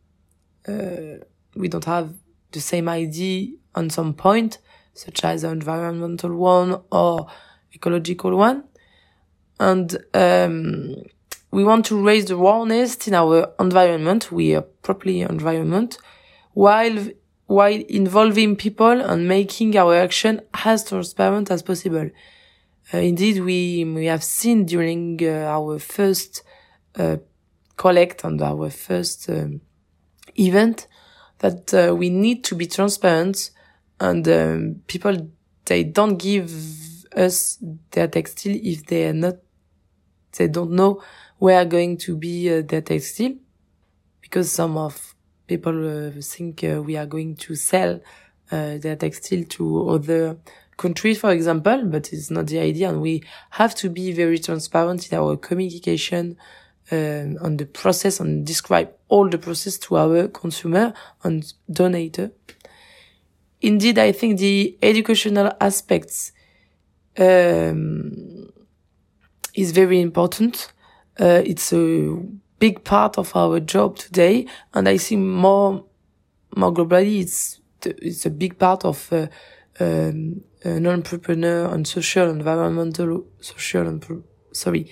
uh, 0.67 1.19
we 1.55 1.67
don't 1.67 1.86
have 1.86 2.13
the 2.51 2.60
same 2.60 2.89
idea 2.89 3.53
on 3.75 3.89
some 3.89 4.13
point, 4.13 4.58
such 4.93 5.24
as 5.24 5.41
the 5.43 5.50
environmental 5.50 6.36
one 6.36 6.81
or 6.91 7.27
ecological 7.74 8.36
one, 8.36 8.63
and 9.60 9.98
um, 10.13 10.96
we 11.51 11.63
want 11.63 11.86
to 11.86 12.03
raise 12.03 12.25
the 12.25 12.36
awareness 12.36 13.08
in 13.08 13.13
our 13.13 13.53
environment, 13.60 14.31
we 14.31 14.55
are 14.55 14.62
properly 14.62 15.22
environment, 15.22 15.98
while 16.53 17.08
while 17.50 17.82
involving 17.89 18.56
people 18.56 19.01
and 19.01 19.27
making 19.27 19.75
our 19.75 19.96
action 19.96 20.39
as 20.63 20.84
transparent 20.88 21.50
as 21.50 21.63
possible. 21.63 22.08
Uh, 22.94 23.00
indeed, 23.00 23.41
we 23.41 23.84
we 23.84 24.06
have 24.06 24.24
seen 24.24 24.65
during 24.65 25.20
uh, 25.24 25.58
our 25.58 25.79
first 25.79 26.44
uh, 26.96 27.18
collect 27.75 28.24
and 28.24 28.39
our 28.44 28.70
first 28.70 29.27
um, 29.32 29.62
event 30.38 30.88
that 31.39 31.74
uh, 31.74 31.96
we 31.96 32.12
need 32.12 32.44
to 32.44 32.53
be 32.53 32.68
transparent 32.68 33.50
and 34.00 34.27
um, 34.27 34.75
people 34.86 35.32
they 35.65 35.84
don't 35.84 36.18
give 36.18 36.53
us 37.15 37.58
their 37.89 38.08
textile 38.08 38.60
if 38.62 38.86
they 38.86 39.08
are 39.08 39.13
not 39.13 39.38
they 40.38 40.48
don't 40.48 40.72
know 40.72 41.01
where 41.39 41.60
are 41.60 41.65
going 41.65 41.98
to 41.98 42.15
be 42.15 42.48
uh, 42.53 42.62
their 42.62 42.82
textile 42.82 43.34
because 44.22 44.51
some 44.51 44.77
of 44.77 45.15
people 45.50 46.08
uh, 46.08 46.12
think 46.22 46.63
uh, 46.63 46.82
we 46.82 46.96
are 46.96 47.06
going 47.06 47.36
to 47.36 47.56
sell 47.56 48.00
uh, 48.51 48.77
their 48.77 48.96
textile 48.96 49.44
to 49.44 49.89
other 49.89 50.38
countries, 50.77 51.20
for 51.20 51.32
example, 51.32 51.84
but 51.86 52.13
it's 52.13 52.32
not 52.32 52.48
the 52.48 52.60
idea. 52.60 52.89
And 52.89 53.01
we 53.01 53.24
have 53.50 53.74
to 53.75 53.89
be 53.89 54.13
very 54.13 54.39
transparent 54.39 55.12
in 55.12 55.18
our 55.18 55.36
communication 55.36 56.38
um, 56.91 57.38
on 57.41 57.58
the 57.58 57.65
process 57.65 58.20
and 58.20 58.46
describe 58.46 58.89
all 59.10 59.27
the 59.27 59.38
process 59.38 59.77
to 59.79 59.98
our 59.98 60.27
consumer 60.27 60.94
and 61.24 61.53
donator. 61.70 62.32
Indeed, 63.62 64.00
I 64.00 64.13
think 64.13 64.39
the 64.39 64.77
educational 64.82 65.51
aspects 65.60 66.32
um, 67.18 68.53
is 69.53 69.72
very 69.72 70.00
important 70.00 70.72
uh, 71.20 71.41
it's 71.46 71.74
a 71.74 72.18
big 72.60 72.84
part 72.84 73.18
of 73.18 73.36
our 73.36 73.60
job 73.60 73.98
today, 73.98 74.46
and 74.74 74.88
I 74.88 74.98
see 74.98 75.16
more 75.16 75.86
more 76.56 76.74
globally, 76.74 77.22
it's 77.22 77.60
it's 77.86 78.25
a 78.25 78.30
big 78.30 78.58
part 78.58 78.86
of 78.86 79.12
uh, 79.13 79.28
um, 79.80 80.42
an 80.63 80.88
entrepreneur 80.88 81.74
and 81.74 81.88
social, 81.88 82.30
environmental, 82.30 83.25
social, 83.39 84.00
sorry, 84.51 84.92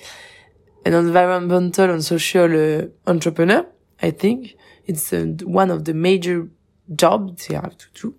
an 0.86 0.94
environmental 0.94 1.90
and 1.90 2.04
social 2.04 2.52
uh, 2.80 2.88
entrepreneur. 3.06 3.66
I 4.02 4.12
think 4.12 4.56
it's 4.86 5.12
uh, 5.12 5.26
one 5.44 5.72
of 5.72 5.86
the 5.86 5.94
major 5.94 6.50
jobs 6.96 7.48
they 7.48 7.56
have 7.56 7.78
to 7.78 7.88
do. 7.94 8.16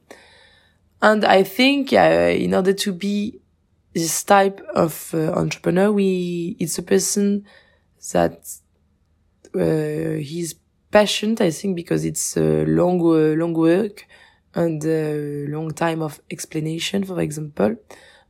And 1.00 1.24
I 1.24 1.44
think 1.44 1.92
uh, 1.92 1.96
in 1.96 2.54
order 2.54 2.72
to 2.72 2.92
be 2.92 3.40
this 3.94 4.22
type 4.24 4.60
of 4.74 5.14
uh, 5.14 5.32
entrepreneur, 5.32 5.90
we 5.92 6.56
it's 6.58 6.78
a 6.78 6.82
person 6.82 7.44
that 8.12 8.32
uh, 8.32 8.67
he's 9.58 10.54
passionate, 10.90 11.40
I 11.40 11.50
think, 11.50 11.76
because 11.76 12.04
it's 12.04 12.36
a 12.36 12.64
long, 12.66 13.00
uh, 13.00 13.34
long 13.36 13.54
work 13.54 14.06
and 14.54 14.84
a 14.84 15.46
long 15.48 15.70
time 15.72 16.02
of 16.02 16.20
explanation, 16.30 17.04
for 17.04 17.20
example, 17.20 17.76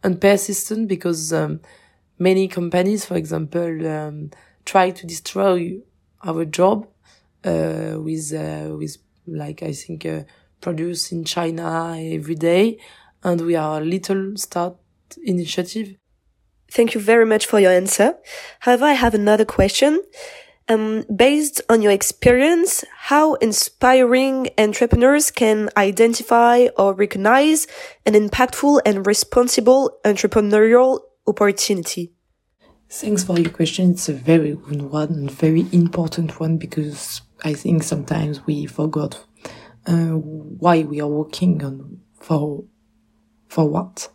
and 0.02 0.20
persistent 0.20 0.88
because 0.88 1.32
um, 1.32 1.60
many 2.18 2.48
companies, 2.48 3.04
for 3.04 3.16
example, 3.16 3.86
um, 3.86 4.30
try 4.64 4.90
to 4.90 5.06
destroy 5.06 5.78
our 6.24 6.44
job 6.44 6.86
uh, 7.44 7.94
with 7.98 8.32
uh, 8.34 8.74
with 8.76 8.96
like 9.26 9.62
I 9.62 9.72
think 9.72 10.04
uh, 10.04 10.22
produce 10.60 11.12
in 11.12 11.24
China 11.24 11.96
every 11.98 12.34
day, 12.34 12.78
and 13.22 13.40
we 13.40 13.54
are 13.56 13.80
a 13.80 13.84
little 13.84 14.36
start 14.36 14.76
initiative 15.24 15.96
Thank 16.70 16.94
you 16.94 17.00
very 17.00 17.24
much 17.24 17.46
for 17.46 17.58
your 17.58 17.72
answer. 17.72 18.14
However, 18.60 18.84
I 18.84 18.92
have 18.92 19.14
another 19.14 19.44
question. 19.44 20.02
Um, 20.70 21.04
based 21.14 21.62
on 21.70 21.80
your 21.80 21.92
experience, 21.92 22.84
how 22.94 23.34
inspiring 23.34 24.50
entrepreneurs 24.58 25.30
can 25.30 25.70
identify 25.78 26.66
or 26.76 26.92
recognize 26.92 27.66
an 28.04 28.12
impactful 28.12 28.82
and 28.84 29.06
responsible 29.06 29.98
entrepreneurial 30.04 31.00
opportunity? 31.26 32.12
Thanks 32.90 33.24
for 33.24 33.38
your 33.38 33.50
question. 33.50 33.92
It's 33.92 34.10
a 34.10 34.14
very 34.14 34.56
good 34.56 34.82
one, 34.82 35.08
and 35.08 35.30
very 35.30 35.66
important 35.72 36.38
one 36.38 36.58
because 36.58 37.22
I 37.44 37.54
think 37.54 37.82
sometimes 37.82 38.46
we 38.46 38.66
forgot 38.66 39.24
uh, 39.86 40.16
why 40.16 40.82
we 40.82 41.00
are 41.00 41.08
working 41.08 41.64
on 41.64 42.00
for 42.20 42.64
for 43.48 43.66
what. 43.68 44.10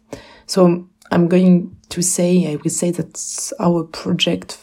So 0.46 0.88
I'm 1.12 1.28
going 1.28 1.78
to 1.90 2.02
say 2.04 2.52
I 2.52 2.58
will 2.58 2.70
say 2.70 2.92
that 2.92 3.52
our 3.60 3.84
project 3.84 4.60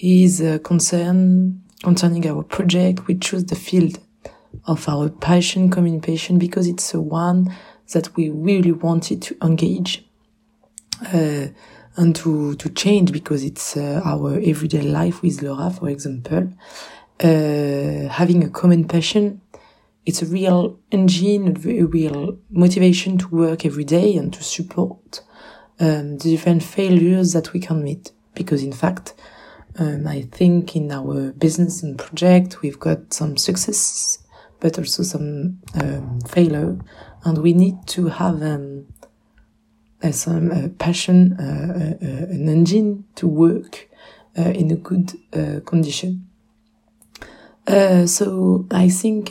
is 0.00 0.40
a 0.40 0.58
concern 0.58 1.62
concerning 1.82 2.26
our 2.26 2.42
project. 2.42 3.06
We 3.06 3.16
choose 3.16 3.44
the 3.44 3.56
field 3.56 3.98
of 4.66 4.88
our 4.88 5.08
passion 5.08 5.70
communication 5.70 6.38
because 6.38 6.66
it's 6.66 6.92
the 6.92 7.00
one 7.00 7.54
that 7.92 8.14
we 8.16 8.30
really 8.30 8.72
wanted 8.72 9.22
to 9.22 9.36
engage. 9.42 10.04
Uh, 11.12 11.48
and 11.96 12.14
to, 12.14 12.54
to 12.56 12.68
change 12.70 13.12
because 13.12 13.44
it's 13.44 13.76
uh, 13.76 14.00
our 14.04 14.40
everyday 14.44 14.82
life 14.82 15.22
with 15.22 15.42
Laura, 15.42 15.70
for 15.70 15.88
example. 15.88 16.52
Uh, 17.18 18.08
having 18.08 18.44
a 18.44 18.48
common 18.48 18.86
passion, 18.86 19.40
it's 20.06 20.22
a 20.22 20.26
real 20.26 20.78
engine, 20.90 21.48
a 21.48 21.84
real 21.84 22.38
motivation 22.48 23.18
to 23.18 23.28
work 23.28 23.66
every 23.66 23.84
day 23.84 24.16
and 24.16 24.32
to 24.32 24.42
support 24.42 25.20
um, 25.78 26.16
the 26.18 26.30
different 26.30 26.62
failures 26.62 27.32
that 27.32 27.52
we 27.52 27.60
can 27.60 27.82
meet. 27.82 28.12
Because 28.34 28.62
in 28.62 28.72
fact, 28.72 29.14
um, 29.80 30.06
I 30.06 30.22
think 30.30 30.76
in 30.76 30.92
our 30.92 31.32
business 31.32 31.82
and 31.82 31.98
project, 31.98 32.60
we've 32.60 32.78
got 32.78 33.14
some 33.14 33.38
successes, 33.38 34.18
but 34.60 34.78
also 34.78 35.02
some 35.02 35.58
um, 35.74 36.20
failure, 36.20 36.78
and 37.24 37.38
we 37.38 37.54
need 37.54 37.86
to 37.88 38.08
have 38.08 38.42
um, 38.42 38.86
some 40.10 40.52
uh, 40.52 40.68
passion, 40.78 41.32
uh, 41.40 41.96
uh, 42.02 42.06
an 42.06 42.48
engine 42.48 43.04
to 43.16 43.26
work 43.26 43.88
in 44.36 44.70
a 44.70 44.76
good 44.76 45.12
condition. 45.66 46.26
so 47.66 48.66
I 48.70 48.88
think 48.88 49.30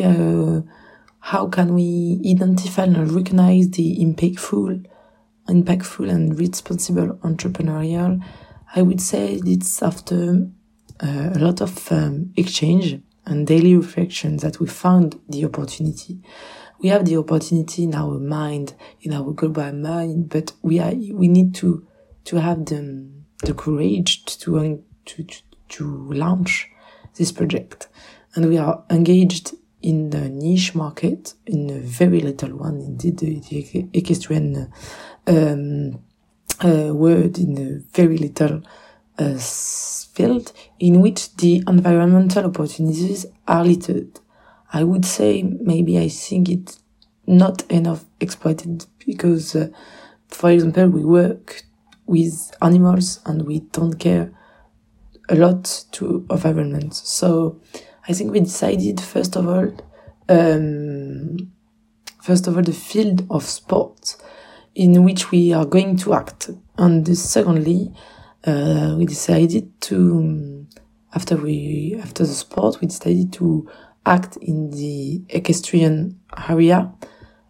how 1.20 1.48
can 1.48 1.74
we 1.74 2.22
identify 2.26 2.84
and 2.84 3.12
recognize 3.12 3.70
the 3.72 3.98
impactful, 3.98 4.86
impactful 5.48 6.10
and 6.10 6.38
responsible 6.38 7.18
entrepreneurial? 7.24 8.24
I 8.76 8.82
would 8.82 9.02
say 9.02 9.40
it's 9.46 9.82
after 9.82 10.48
uh, 11.02 11.30
a 11.34 11.40
lot 11.40 11.62
of 11.62 11.92
um, 11.92 12.34
exchange 12.36 13.02
and 13.26 13.48
daily 13.48 13.76
reflection 13.76 14.38
that 14.38 14.60
we 14.60 14.68
found 14.68 15.20
the 15.28 15.46
opportunity 15.46 16.22
we 16.82 16.90
have 16.90 17.06
the 17.06 17.18
opportunity 17.18 17.84
in 17.84 17.94
our 17.94 18.18
mind, 18.20 18.74
in 19.02 19.14
our 19.14 19.32
global 19.32 19.72
mind, 19.74 20.30
but 20.30 20.54
we 20.62 20.80
are, 20.80 20.94
we 20.94 21.28
need 21.28 21.54
to, 21.56 21.86
to 22.26 22.40
have 22.40 22.66
the, 22.66 23.10
the 23.44 23.54
courage 23.54 24.26
to, 24.26 24.84
to, 25.06 25.28
to 25.70 26.14
launch 26.14 26.70
this 27.16 27.32
project. 27.32 27.90
And 28.36 28.48
we 28.48 28.58
are 28.58 28.84
engaged 28.90 29.56
in 29.82 30.10
the 30.10 30.30
niche 30.30 30.76
market, 30.76 31.34
in 31.46 31.70
a 31.70 31.80
very 31.80 32.22
little 32.22 32.58
one, 32.58 32.82
indeed, 32.82 33.20
the, 33.20 33.40
the 33.40 33.90
equestrian 33.94 34.72
um, 35.28 36.00
uh, 36.64 36.94
word 36.94 37.38
in 37.38 37.58
a 37.58 37.80
very 37.96 38.18
little 38.18 38.62
uh, 39.18 39.38
field 39.38 40.52
in 40.80 41.02
which 41.02 41.36
the 41.38 41.64
environmental 41.68 42.46
opportunities 42.46 43.26
are 43.48 43.66
littered 43.66 44.20
I 44.72 44.84
would 44.84 45.06
say 45.06 45.42
maybe 45.44 45.98
I 45.98 46.10
think 46.10 46.50
it's 46.50 46.80
not 47.26 47.64
enough 47.72 48.06
exploited 48.20 48.86
because, 49.06 49.56
uh, 49.56 49.70
for 50.28 50.52
example, 50.52 50.90
we 50.90 51.04
work 51.04 51.64
with 52.06 52.52
animals 52.62 53.20
and 53.26 53.46
we 53.46 53.62
don't 53.72 53.96
care 53.96 54.32
a 55.28 55.36
lot 55.36 55.86
to 55.92 56.26
environment. 56.30 56.96
So 56.96 57.60
I 58.08 58.14
think 58.14 58.32
we 58.32 58.40
decided 58.42 59.00
first 59.02 59.36
of 59.36 59.48
all, 59.48 59.72
um, 60.28 61.52
first 62.22 62.48
of 62.48 62.56
all, 62.56 62.64
the 62.64 62.74
field 62.74 63.26
of 63.30 63.44
sport 63.46 64.16
in 64.76 65.04
which 65.04 65.32
we 65.32 65.54
are 65.54 65.66
going 65.66 65.98
to 65.98 66.14
act. 66.14 66.50
And 66.78 67.18
secondly, 67.18 67.94
uh, 68.46 68.96
we 68.98 69.06
decided 69.06 69.80
to, 69.82 70.66
after 71.14 71.36
we, 71.36 71.98
after 72.02 72.26
the 72.26 72.34
sport, 72.34 72.80
we 72.82 72.88
decided 72.88 73.34
to 73.34 73.70
act 74.06 74.38
in 74.38 74.72
the 74.72 75.22
equestrian 75.30 76.20
area 76.50 76.92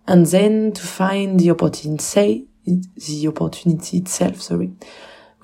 and 0.07 0.25
then 0.25 0.71
to 0.73 0.81
find 0.81 1.39
the 1.39 1.51
opportunity, 1.51 2.47
the 2.65 3.27
opportunity 3.27 3.97
itself, 3.97 4.41
sorry. 4.41 4.71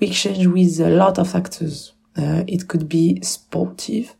We 0.00 0.08
exchange 0.08 0.46
with 0.46 0.80
a 0.80 0.90
lot 0.90 1.18
of 1.18 1.34
actors. 1.34 1.92
Uh, 2.16 2.42
it 2.48 2.66
could 2.66 2.88
be 2.88 3.20
sportive, 3.22 4.16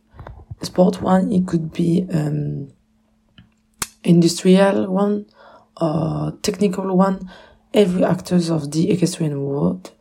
sport 0.61 1.01
one, 1.01 1.31
it 1.31 1.45
could 1.47 1.73
be 1.73 2.07
um, 2.13 2.71
industrial 4.03 4.87
one, 4.91 5.25
or 5.79 6.37
technical 6.41 6.95
one, 6.95 7.29
every 7.73 8.03
actors 8.03 8.49
of 8.49 8.71
the 8.71 8.91
equestrian 8.91 9.41
world. 9.41 9.91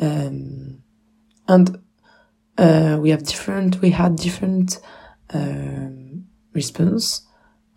Um, 0.00 0.82
and 1.48 1.78
uh, 2.58 2.98
we 3.00 3.10
have 3.10 3.24
different, 3.24 3.80
we 3.80 3.90
had 3.90 4.16
different 4.16 4.80
um, 5.32 6.26
response 6.52 7.26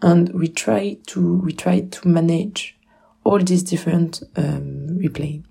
and 0.02 0.30
we 0.34 0.48
try 0.48 0.98
to 1.08 1.40
we 1.40 1.54
try 1.54 1.82
to 1.82 2.08
manage 2.08 2.78
all 3.24 3.40
these 3.40 3.64
different 3.64 4.22
um, 4.36 5.00
replay. 5.02 5.44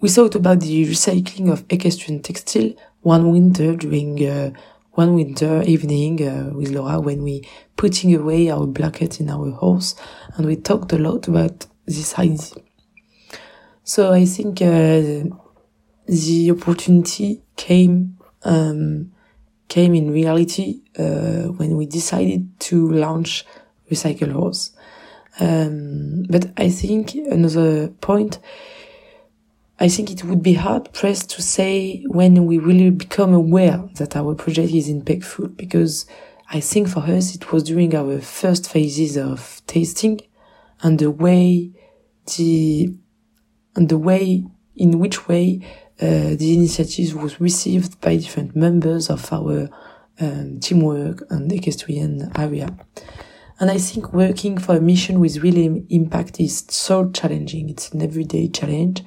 We 0.00 0.08
thought 0.08 0.34
about 0.34 0.60
the 0.60 0.86
recycling 0.86 1.50
of 1.50 1.64
equestrian 1.68 2.22
textile 2.22 2.74
one 3.02 3.30
winter 3.30 3.74
during 3.74 4.26
uh, 4.26 4.50
one 4.92 5.14
winter 5.14 5.62
evening 5.62 6.26
uh, 6.26 6.50
with 6.54 6.70
Laura 6.70 7.00
when 7.00 7.22
we 7.22 7.46
putting 7.76 8.14
away 8.14 8.50
our 8.50 8.66
blanket 8.66 9.20
in 9.20 9.28
our 9.28 9.52
house 9.52 9.94
and 10.36 10.46
we 10.46 10.56
talked 10.56 10.92
a 10.92 10.98
lot 10.98 11.26
about 11.26 11.66
this 11.86 12.18
idea. 12.18 12.62
So 13.82 14.12
I 14.12 14.24
think 14.24 14.62
uh, 14.62 15.28
the 16.06 16.50
opportunity 16.50 17.42
came 17.56 18.18
um, 18.44 19.12
came 19.68 19.94
in 19.94 20.10
reality 20.10 20.82
uh, 20.98 21.48
when 21.58 21.76
we 21.76 21.86
decided 21.86 22.48
to 22.60 22.90
launch 22.92 23.44
Recycl'horse. 23.90 24.70
Um, 25.40 26.24
but 26.28 26.52
I 26.56 26.68
think 26.68 27.14
another 27.14 27.88
point, 27.88 28.38
I 29.80 29.88
think 29.88 30.10
it 30.10 30.24
would 30.24 30.42
be 30.42 30.54
hard 30.54 30.92
pressed 30.92 31.30
to 31.30 31.42
say 31.42 32.04
when 32.06 32.46
we 32.46 32.58
really 32.58 32.90
become 32.90 33.34
aware 33.34 33.82
that 33.94 34.14
our 34.16 34.34
project 34.34 34.72
is 34.72 34.88
impactful 34.88 35.56
because 35.56 36.06
I 36.50 36.60
think 36.60 36.88
for 36.88 37.00
us 37.00 37.34
it 37.34 37.50
was 37.52 37.64
during 37.64 37.94
our 37.94 38.20
first 38.20 38.70
phases 38.70 39.16
of 39.16 39.60
tasting 39.66 40.20
and 40.82 40.98
the 40.98 41.10
way 41.10 41.72
the 42.36 42.94
and 43.76 43.88
the 43.88 43.98
way 43.98 44.44
in 44.76 44.98
which 44.98 45.28
way 45.28 45.60
uh, 46.00 46.34
the 46.36 46.54
initiative 46.54 47.14
was 47.14 47.40
received 47.40 48.00
by 48.00 48.16
different 48.16 48.56
members 48.56 49.10
of 49.10 49.32
our 49.32 49.68
um, 50.20 50.58
teamwork 50.60 51.24
and 51.30 51.52
equestrian 51.52 52.30
area. 52.36 52.76
And 53.60 53.70
I 53.70 53.78
think 53.78 54.12
working 54.12 54.58
for 54.58 54.76
a 54.76 54.80
mission 54.80 55.20
with 55.20 55.38
real 55.38 55.84
impact 55.88 56.40
is 56.40 56.64
so 56.68 57.10
challenging. 57.10 57.70
It's 57.70 57.90
an 57.92 58.02
everyday 58.02 58.48
challenge 58.48 59.04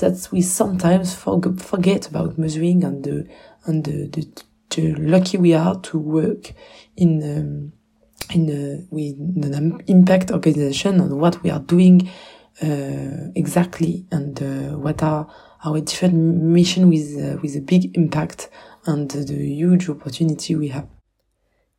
that 0.00 0.28
we 0.32 0.42
sometimes 0.42 1.14
forget 1.14 2.08
about 2.08 2.36
measuring 2.36 2.82
and 2.82 3.04
the, 3.04 3.28
and 3.66 3.84
the, 3.84 4.08
the, 4.08 4.42
the 4.70 4.94
lucky 4.94 5.38
we 5.38 5.54
are 5.54 5.78
to 5.82 5.98
work 5.98 6.52
in, 6.96 7.22
um, 7.22 7.72
in, 8.34 8.50
a, 8.50 8.84
with 8.90 9.14
an 9.44 9.80
impact 9.86 10.32
organization 10.32 11.00
and 11.00 11.20
what 11.20 11.40
we 11.44 11.50
are 11.50 11.60
doing, 11.60 12.10
uh, 12.62 13.30
exactly 13.34 14.06
and, 14.10 14.40
uh, 14.42 14.76
what 14.78 15.02
are 15.02 15.28
our 15.64 15.80
different 15.80 16.14
mission 16.14 16.88
with, 16.88 17.16
uh, 17.16 17.38
with 17.42 17.56
a 17.56 17.60
big 17.60 17.96
impact 17.96 18.48
and 18.86 19.10
the 19.10 19.34
huge 19.34 19.88
opportunity 19.88 20.54
we 20.54 20.68
have. 20.68 20.86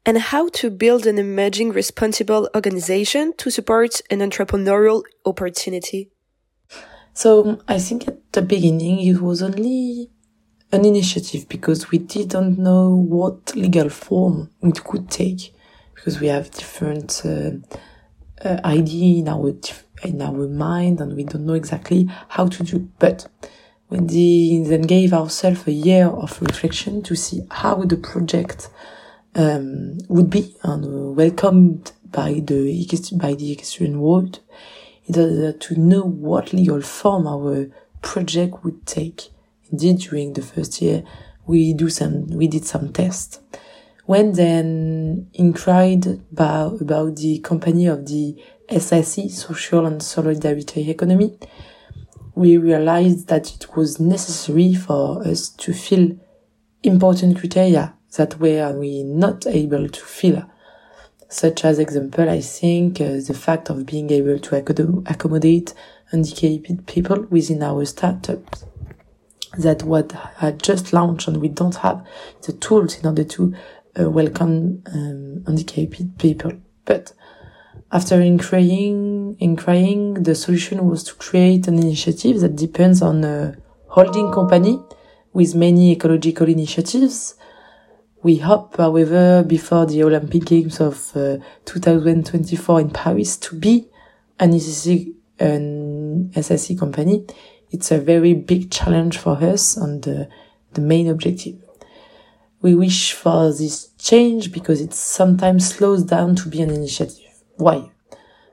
And 0.06 0.18
how 0.18 0.50
to 0.50 0.70
build 0.70 1.08
an 1.08 1.18
emerging 1.18 1.72
responsible 1.72 2.50
organization 2.54 3.34
to 3.38 3.50
support 3.50 4.02
an 4.12 4.20
entrepreneurial 4.20 5.04
opportunity. 5.26 6.12
So 7.14 7.62
I 7.68 7.80
think 7.80 8.08
at 8.08 8.34
the 8.34 8.42
beginning 8.42 9.00
it 9.00 9.22
was 9.22 9.42
only 9.42 10.12
an 10.72 10.86
initiative 10.86 11.48
because 11.48 11.90
we 11.90 12.00
didn't 12.00 12.60
know 12.60 12.90
what 12.90 13.56
legal 13.56 13.90
form 13.90 14.50
it 14.62 14.84
could 14.84 15.10
take 15.10 15.56
because 15.94 16.20
we 16.20 16.28
have 16.28 16.52
different 16.52 17.22
uh, 17.26 17.52
uh, 18.44 18.60
idea 18.66 19.20
in 19.20 19.30
our 19.30 19.52
in 20.08 20.22
our 20.22 20.48
mind 20.48 21.02
and 21.02 21.16
we 21.16 21.24
don't 21.24 21.46
know 21.46 21.54
exactly 21.54 22.10
how 22.30 22.48
to 22.48 22.64
do. 22.64 22.90
But 23.00 23.28
when 23.88 24.08
We 24.08 24.64
then 24.68 24.84
gave 24.84 25.14
ourselves 25.14 25.68
a 25.68 25.72
year 25.72 26.08
of 26.08 26.42
reflection 26.42 27.04
to 27.04 27.16
see 27.16 27.42
how 27.52 27.84
the 27.84 27.98
project 27.98 28.70
um, 29.36 29.98
would 30.08 30.30
be 30.30 30.56
and 30.64 31.16
welcomed 31.16 31.92
by 32.12 32.42
the 32.44 33.18
by 33.18 33.34
the 33.34 33.52
equestrian 33.52 34.00
world 34.00 34.40
in 35.06 35.20
order 35.20 35.52
to 35.52 35.76
know 35.76 36.02
what 36.02 36.54
legal 36.54 36.82
form 36.82 37.28
our 37.28 37.68
project 38.02 38.64
would 38.64 38.86
take. 38.86 39.30
Indeed, 39.72 40.00
during 40.00 40.34
the 40.34 40.42
first 40.42 40.82
year, 40.82 41.04
we 41.46 41.74
do 41.74 41.90
some 41.90 42.28
we 42.28 42.48
did 42.48 42.66
some 42.66 42.92
tests. 42.92 43.40
When 44.06 44.34
then 44.34 45.30
inquired 45.34 46.06
about, 46.32 46.80
about 46.80 47.16
the 47.16 47.40
company 47.40 47.88
of 47.88 48.06
the 48.06 48.36
SSE, 48.70 49.30
Social 49.30 49.86
and 49.86 50.02
Solidarity 50.02 50.90
Economy, 50.90 51.38
we 52.34 52.58
realized 52.58 53.28
that 53.28 53.54
it 53.56 53.76
was 53.76 54.00
necessary 54.00 54.74
for 54.74 55.26
us 55.26 55.50
to 55.50 55.74
fill 55.74 56.18
important 56.84 57.40
criteria 57.40 57.94
that 58.18 58.40
were 58.40 58.78
we 58.78 59.04
not 59.04 59.46
able 59.48 59.88
to 59.90 60.02
fill. 60.02 60.44
Such 61.28 61.66
as 61.66 61.80
example, 61.80 62.30
I 62.30 62.42
think 62.42 63.02
uh, 63.02 63.20
the 63.28 63.34
fact 63.34 63.70
of 63.70 63.86
being 63.86 64.10
able 64.12 64.40
to 64.40 64.58
accommodate 64.58 65.74
handicapped 66.12 66.86
people 66.86 67.24
within 67.30 67.64
our 67.64 67.84
startups. 67.86 68.66
That 69.58 69.84
what 69.84 70.12
had 70.38 70.62
just 70.62 70.94
launched 70.94 71.28
and 71.28 71.38
we 71.38 71.48
don't 71.48 71.76
have 71.76 72.06
the 72.44 72.54
tools 72.54 72.98
in 72.98 73.06
order 73.06 73.24
to 73.24 73.56
uh, 74.00 74.10
welcome 74.10 74.84
um, 74.94 75.44
handicapped 75.46 76.18
people. 76.18 76.52
But 76.84 77.14
after 77.92 78.20
inquiring, 78.22 79.38
inquiring, 79.40 80.16
the 80.16 80.36
solution 80.36 80.90
was 80.90 81.04
to 81.04 81.16
create 81.16 81.68
an 81.68 81.78
initiative 81.78 82.40
that 82.42 82.56
depends 82.56 83.02
on 83.02 83.24
a 83.24 83.56
holding 83.88 84.32
company 84.32 84.80
with 85.34 85.54
many 85.56 85.92
ecological 85.92 86.48
initiatives. 86.48 87.36
We 88.24 88.38
hope, 88.38 88.78
however, 88.78 89.44
before 89.44 89.86
the 89.86 90.04
Olympic 90.04 90.46
Games 90.46 90.82
of 90.82 91.16
uh, 91.16 91.38
2024 91.66 92.82
in 92.82 92.90
Paris 92.90 93.38
to 93.38 93.56
be 93.56 93.88
an 94.40 94.52
SSE, 94.52 95.14
an 95.40 96.32
SSE 96.34 96.80
company. 96.80 97.26
It's 97.70 97.92
a 97.92 98.00
very 98.00 98.34
big 98.34 98.72
challenge 98.72 99.18
for 99.18 99.38
us 99.44 99.78
and 99.78 100.08
uh, 100.08 100.26
the 100.74 100.82
main 100.82 101.08
objective. 101.08 101.56
We 102.62 102.74
wish 102.74 103.12
for 103.12 103.54
this 103.54 103.90
change 104.00 104.52
because 104.52 104.82
it 104.82 104.94
sometimes 104.94 105.70
slows 105.70 106.04
down 106.04 106.36
to 106.38 106.50
be 106.50 106.62
an 106.62 106.72
initiative. 106.72 107.25
Why? 107.58 107.92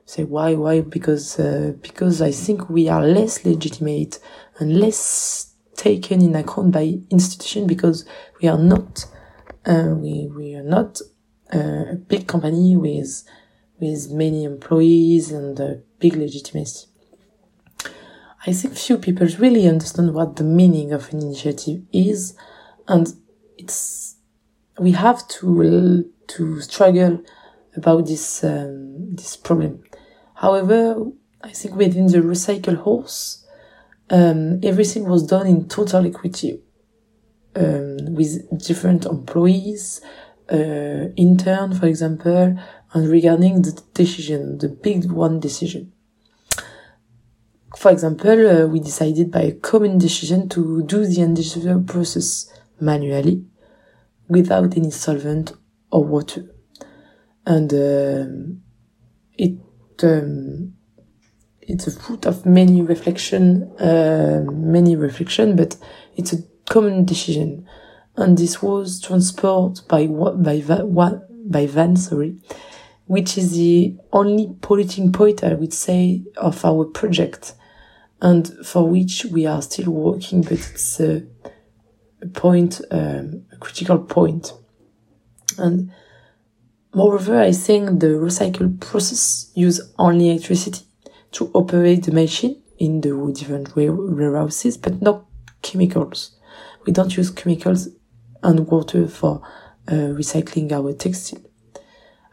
Say 0.05 0.23
why? 0.23 0.55
Why? 0.55 0.81
Because 0.81 1.39
uh, 1.39 1.73
because 1.81 2.21
I 2.21 2.31
think 2.31 2.69
we 2.69 2.89
are 2.89 3.05
less 3.05 3.45
legitimate 3.45 4.19
and 4.59 4.77
less 4.77 5.53
taken 5.75 6.21
in 6.21 6.35
account 6.35 6.71
by 6.71 6.99
institution 7.09 7.67
because 7.67 8.05
we 8.41 8.47
are 8.47 8.57
not 8.57 9.05
uh, 9.65 9.93
we 9.95 10.29
we 10.35 10.55
are 10.55 10.63
not 10.63 10.99
uh, 11.53 11.91
a 11.91 11.95
big 11.95 12.27
company 12.27 12.75
with 12.75 13.23
with 13.79 14.11
many 14.11 14.43
employees 14.43 15.31
and 15.31 15.83
big 15.99 16.15
legitimacy. 16.15 16.87
I 18.45 18.51
think 18.51 18.75
few 18.75 18.97
people 18.97 19.27
really 19.39 19.67
understand 19.67 20.13
what 20.13 20.35
the 20.35 20.43
meaning 20.43 20.91
of 20.91 21.13
an 21.13 21.21
initiative 21.21 21.83
is, 21.93 22.35
and 22.87 23.13
it's 23.57 24.17
we 24.77 24.91
have 24.91 25.25
to 25.29 26.09
to 26.27 26.61
struggle 26.61 27.23
about 27.75 28.05
this 28.05 28.43
um, 28.43 29.15
this 29.15 29.35
problem. 29.35 29.83
However, 30.35 31.05
I 31.41 31.49
think 31.49 31.75
within 31.75 32.07
the 32.07 32.19
Recycl'horse, 32.19 33.43
um, 34.09 34.59
everything 34.63 35.07
was 35.07 35.25
done 35.25 35.47
in 35.47 35.67
total 35.67 36.05
equity, 36.05 36.61
um, 37.55 37.97
with 38.15 38.65
different 38.65 39.05
employees, 39.05 40.01
uh, 40.51 41.09
intern, 41.15 41.73
for 41.73 41.87
example, 41.87 42.57
and 42.93 43.09
regarding 43.09 43.61
the 43.61 43.81
decision, 43.93 44.57
the 44.59 44.69
big 44.69 45.11
one 45.11 45.39
decision. 45.39 45.91
For 47.75 47.91
example, 47.91 48.47
uh, 48.47 48.67
we 48.67 48.79
decided 48.79 49.31
by 49.31 49.41
a 49.41 49.51
common 49.53 49.97
decision 49.97 50.47
to 50.49 50.83
do 50.83 51.05
the 51.05 51.21
industrial 51.21 51.81
process 51.83 52.51
manually, 52.79 53.45
without 54.29 54.77
any 54.77 54.91
solvent 54.91 55.53
or 55.91 56.03
water 56.03 56.52
and 57.45 57.73
uh, 57.73 58.25
it 59.37 59.57
um, 60.03 60.73
it's 61.61 61.87
a 61.87 61.91
fruit 61.91 62.25
of 62.25 62.45
many 62.45 62.81
reflection, 62.81 63.63
uh, 63.79 64.43
many 64.51 64.95
reflection, 64.95 65.55
but 65.55 65.77
it's 66.15 66.33
a 66.33 66.43
common 66.69 67.05
decision, 67.05 67.67
and 68.15 68.37
this 68.37 68.61
was 68.61 69.01
transported 69.01 69.87
by 69.87 70.07
by 70.07 70.61
by 71.45 71.67
Van, 71.67 71.95
sorry, 71.95 72.37
which 73.05 73.37
is 73.37 73.51
the 73.51 73.97
only 74.11 74.55
polluting 74.61 75.11
point 75.11 75.43
I 75.43 75.53
would 75.53 75.73
say 75.73 76.23
of 76.37 76.63
our 76.65 76.85
project, 76.85 77.53
and 78.21 78.47
for 78.65 78.87
which 78.87 79.25
we 79.25 79.45
are 79.45 79.61
still 79.61 79.91
working, 79.91 80.41
but 80.41 80.53
it's 80.53 80.99
a, 80.99 81.23
a 82.21 82.27
point, 82.27 82.81
um, 82.91 83.43
a 83.51 83.57
critical 83.57 83.99
point, 83.99 84.53
and 85.57 85.91
Moreover, 86.93 87.39
I 87.39 87.51
think 87.51 87.99
the 87.99 88.07
recycle 88.07 88.79
process 88.79 89.51
use 89.55 89.81
only 89.97 90.29
electricity 90.29 90.85
to 91.31 91.49
operate 91.55 92.03
the 92.03 92.11
machine 92.11 92.61
in 92.77 93.01
the 93.01 93.33
different 93.33 93.75
warehouses, 93.75 94.77
but 94.77 95.01
not 95.01 95.25
chemicals. 95.63 96.37
We 96.85 96.93
don't 96.93 97.15
use 97.17 97.31
chemicals 97.31 97.89
and 98.43 98.67
water 98.67 99.07
for 99.07 99.41
uh, 99.87 100.13
recycling 100.13 100.71
our 100.71 100.93
textile. 100.93 101.41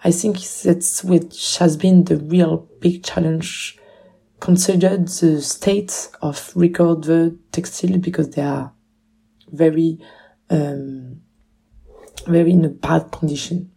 I 0.05 0.11
think 0.11 0.39
that's 0.39 1.05
which 1.05 1.57
has 1.59 1.77
been 1.77 2.05
the 2.05 2.17
real 2.17 2.69
big 2.81 3.03
challenge 3.03 3.79
considered 4.41 5.09
the 5.09 5.41
state 5.43 6.09
of 6.23 6.53
recovered 6.55 7.39
textile 7.53 7.99
because 7.99 8.31
they 8.31 8.43
are 8.43 8.73
very, 9.53 9.99
um, 10.49 11.21
very 12.27 12.53
in 12.53 12.65
a 12.65 12.71
bad 12.71 13.11
condition. 13.11 13.71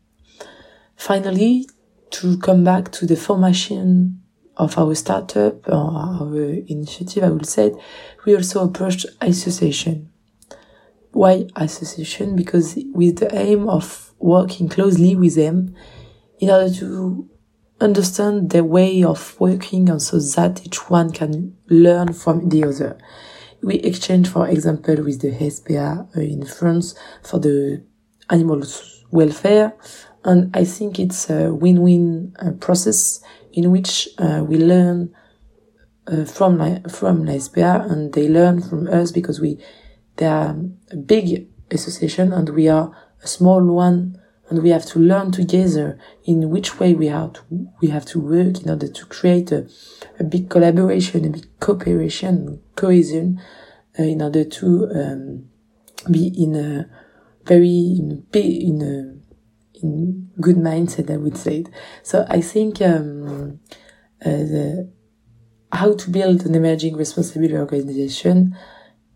Finally, 1.03 1.67
to 2.11 2.37
come 2.37 2.63
back 2.63 2.89
to 2.89 3.05
the 3.05 3.17
formation 3.17 4.21
of 4.55 4.77
our 4.77 4.95
startup 4.95 5.67
or 5.67 5.91
our 5.91 6.37
initiative, 6.69 7.25
I 7.25 7.29
would 7.29 7.45
say, 7.45 7.73
we 8.25 8.33
also 8.37 8.63
approached 8.63 9.07
association. 9.19 10.13
Why 11.11 11.47
association? 11.57 12.37
Because 12.37 12.79
with 12.93 13.17
the 13.17 13.35
aim 13.35 13.67
of 13.67 14.13
working 14.17 14.69
closely 14.69 15.13
with 15.17 15.35
them 15.35 15.75
in 16.39 16.49
order 16.49 16.73
to 16.75 17.29
understand 17.81 18.51
their 18.51 18.63
way 18.63 19.03
of 19.03 19.37
working 19.41 19.89
and 19.89 20.01
so 20.01 20.19
that 20.19 20.65
each 20.65 20.89
one 20.89 21.11
can 21.11 21.57
learn 21.67 22.13
from 22.13 22.47
the 22.47 22.63
other. 22.63 22.97
We 23.61 23.75
exchange, 23.79 24.29
for 24.29 24.47
example, 24.47 25.03
with 25.03 25.19
the 25.19 25.49
SPA 25.49 26.07
in 26.15 26.45
France 26.45 26.95
for 27.21 27.39
the 27.39 27.83
animal 28.29 28.63
welfare 29.11 29.73
and 30.25 30.55
I 30.55 30.63
think 30.63 30.99
it's 30.99 31.29
a 31.29 31.53
win-win 31.53 32.35
uh, 32.39 32.51
process 32.51 33.21
in 33.51 33.71
which 33.71 34.09
uh, 34.17 34.43
we 34.47 34.57
learn 34.57 35.13
uh, 36.07 36.25
from 36.25 36.83
from 36.89 37.39
SPA 37.39 37.85
and 37.89 38.13
they 38.13 38.27
learn 38.27 38.61
from 38.61 38.87
us 38.87 39.11
because 39.11 39.39
we 39.39 39.59
they 40.17 40.25
are 40.25 40.55
a 40.91 40.95
big 40.95 41.47
association 41.71 42.31
and 42.33 42.49
we 42.49 42.67
are 42.67 42.95
a 43.21 43.27
small 43.27 43.63
one 43.63 44.19
and 44.49 44.61
we 44.61 44.69
have 44.69 44.85
to 44.85 44.99
learn 44.99 45.31
together 45.31 45.97
in 46.25 46.49
which 46.49 46.79
way 46.79 46.93
we 46.93 47.07
have 47.07 47.33
to 47.33 47.41
we 47.81 47.87
have 47.87 48.05
to 48.05 48.19
work 48.19 48.61
in 48.61 48.69
order 48.69 48.87
to 48.87 49.05
create 49.05 49.51
a, 49.51 49.67
a 50.19 50.23
big 50.23 50.49
collaboration, 50.49 51.25
a 51.25 51.29
big 51.29 51.59
cooperation, 51.59 52.61
cohesion, 52.75 53.41
uh, 53.97 54.03
in 54.03 54.21
order 54.21 54.43
to 54.43 54.89
um, 54.93 55.49
be 56.11 56.27
in 56.37 56.55
a 56.55 56.89
very 57.45 57.97
in 57.97 58.25
a 58.33 58.39
in 58.39 58.81
a 58.81 59.22
good 60.39 60.55
mindset, 60.57 61.11
I 61.11 61.17
would 61.17 61.37
say. 61.37 61.59
It. 61.59 61.69
So 62.03 62.25
I 62.29 62.41
think 62.41 62.81
um, 62.81 63.59
uh, 64.25 64.29
the, 64.29 64.91
how 65.71 65.95
to 65.95 66.09
build 66.09 66.45
an 66.45 66.55
emerging 66.55 66.95
responsibility 66.95 67.55
organization, 67.55 68.55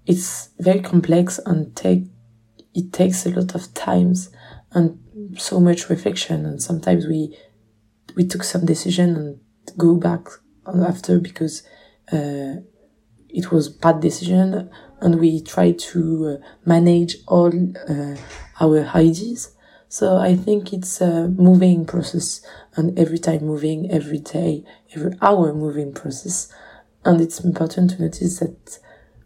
it's 0.06 0.50
very 0.60 0.82
complex 0.82 1.40
and 1.46 1.76
take 1.76 2.04
it 2.74 2.94
takes 2.94 3.26
a 3.26 3.32
lot 3.32 3.56
of 3.56 3.74
times 3.74 4.30
and 4.72 5.00
so 5.38 5.60
much 5.60 5.90
reflection. 5.90 6.46
And 6.46 6.62
sometimes 6.62 7.08
we 7.08 7.36
we 8.16 8.26
took 8.26 8.44
some 8.44 8.66
decision 8.66 9.16
and 9.16 9.40
go 9.78 9.96
back 9.96 10.28
after 10.66 11.20
because 11.20 11.64
uh, 12.12 12.56
it 13.30 13.52
was 13.52 13.70
bad 13.70 14.00
decision 14.02 14.70
and 15.02 15.20
we 15.20 15.42
try 15.42 15.72
to 15.72 16.40
uh, 16.42 16.48
manage 16.66 17.18
all 17.28 17.54
uh, 17.90 18.16
our 18.60 18.88
ideas 18.96 19.56
so 19.90 20.18
I 20.18 20.36
think 20.36 20.74
it's 20.74 21.00
a 21.00 21.30
moving 21.30 21.86
process 21.86 22.42
and 22.76 22.98
every 23.00 23.18
time 23.18 23.46
moving, 23.46 23.90
every 23.90 24.20
day, 24.20 24.64
every 24.94 25.14
hour 25.22 25.54
moving 25.54 25.94
process. 25.94 26.52
And 27.06 27.22
it's 27.22 27.40
important 27.40 27.92
to 27.92 28.02
notice 28.02 28.40
that 28.40 28.80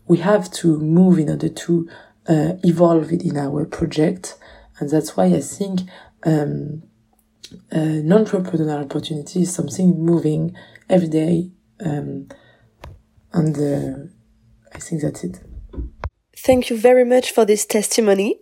we 0.08 0.20
have 0.20 0.52
to 0.52 0.78
move 0.78 1.18
in 1.18 1.30
order 1.30 1.50
to 1.50 1.90
uh, 2.28 2.54
evolve 2.64 3.12
in 3.12 3.38
our 3.38 3.66
project. 3.66 4.38
And 4.80 4.90
that's 4.90 5.18
why 5.18 5.26
I 5.26 5.42
think 5.42 5.82
um, 6.24 6.84
uh, 7.72 7.80
non-entrepreneurial 7.80 8.86
opportunity 8.86 9.42
is 9.42 9.54
something 9.54 9.98
moving 10.04 10.56
every 10.90 11.08
day. 11.08 11.52
Um, 11.84 12.28
and 13.34 13.58
uh, 13.58 14.12
I 14.74 14.78
think 14.80 15.02
that's 15.02 15.24
it. 15.24 15.51
Thank 16.44 16.72
you 16.72 16.78
very 16.78 17.06
much 17.06 17.30
for 17.32 17.46
this 17.46 17.68
testimony. 17.68 18.40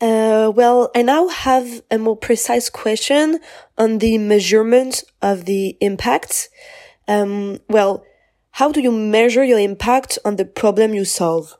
Uh, 0.00 0.50
well, 0.52 0.90
I 0.96 1.02
now 1.02 1.28
have 1.28 1.80
a 1.92 1.96
more 1.96 2.16
precise 2.16 2.68
question 2.68 3.38
on 3.78 3.98
the 3.98 4.18
measurement 4.18 5.04
of 5.22 5.44
the 5.44 5.76
impact. 5.80 6.48
Um, 7.06 7.60
well, 7.68 8.04
how 8.50 8.72
do 8.72 8.80
you 8.80 8.90
measure 8.90 9.44
your 9.44 9.60
impact 9.60 10.18
on 10.24 10.34
the 10.34 10.44
problem 10.44 10.92
you 10.92 11.04
solve? 11.04 11.56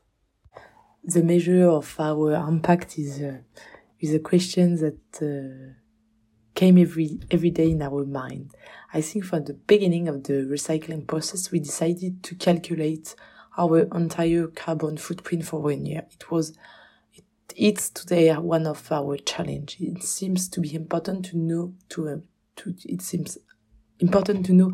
The 1.05 1.23
measure 1.23 1.69
of 1.69 1.95
our 2.01 2.35
impact 2.35 2.99
is 2.99 3.23
uh, 3.23 3.39
is 4.01 4.13
a 4.13 4.19
question 4.19 4.75
that 4.85 5.03
uh, 5.23 5.75
came 6.57 6.79
every 6.79 7.21
every 7.31 7.51
day 7.51 7.71
in 7.71 7.81
our 7.81 8.05
mind. 8.05 8.51
I 8.93 9.03
think 9.03 9.25
from 9.25 9.45
the 9.45 9.55
beginning 9.55 10.09
of 10.09 10.25
the 10.25 10.49
recycling 10.51 11.07
process, 11.07 11.53
we 11.53 11.61
decided 11.61 12.25
to 12.25 12.35
calculate 12.35 13.15
our 13.57 13.81
entire 13.95 14.49
carbon 14.49 14.97
footprint 14.97 15.45
for 15.45 15.61
one 15.61 15.87
year. 15.87 16.05
It 16.13 16.31
was 16.31 16.57
it, 17.15 17.25
it's 17.55 17.91
today 17.91 18.35
one 18.35 18.67
of 18.67 18.91
our 18.93 19.17
challenges. 19.17 19.81
It 19.81 20.03
seems 20.03 20.49
to 20.51 20.61
be 20.61 20.75
important 20.75 21.27
to 21.27 21.37
know 21.37 21.75
to 21.91 22.09
uh, 22.09 22.17
to 22.57 22.75
it 22.85 23.03
seems 23.03 23.39
important 23.99 24.47
to 24.47 24.53
know 24.53 24.73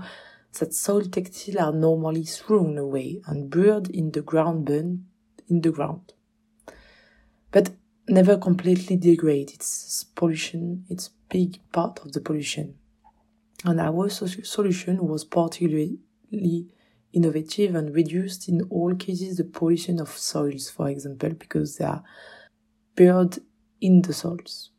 that 0.59 0.75
soil 0.75 1.03
textiles 1.03 1.57
are 1.57 1.73
normally 1.73 2.25
thrown 2.25 2.77
away 2.77 3.23
and 3.27 3.51
buried 3.51 3.88
in 3.90 4.11
the 4.11 4.23
ground 4.23 4.66
burned 4.66 5.05
in 5.49 5.61
the 5.61 5.71
ground. 5.71 6.12
But 7.51 7.71
never 8.09 8.37
completely 8.37 8.97
degrade. 8.97 9.53
It's 9.55 10.05
pollution. 10.05 10.85
It's 10.88 11.11
big 11.29 11.61
part 11.73 12.01
of 12.01 12.12
the 12.12 12.21
pollution. 12.21 12.75
And 13.64 13.81
our 13.81 14.09
solution 14.09 15.07
was 15.07 15.25
particularly 15.25 15.99
innovative 17.12 17.75
and 17.75 17.94
reduced 17.94 18.48
in 18.48 18.62
all 18.70 18.94
cases 18.94 19.37
the 19.37 19.44
pollution 19.44 20.01
of 20.01 20.11
soils, 20.11 20.70
for 20.70 20.88
example, 20.88 21.31
because 21.31 21.77
they 21.77 21.85
are 21.85 22.03
buried 22.96 23.38
in 23.81 24.03
the 24.03 24.12
soils. 24.12 24.70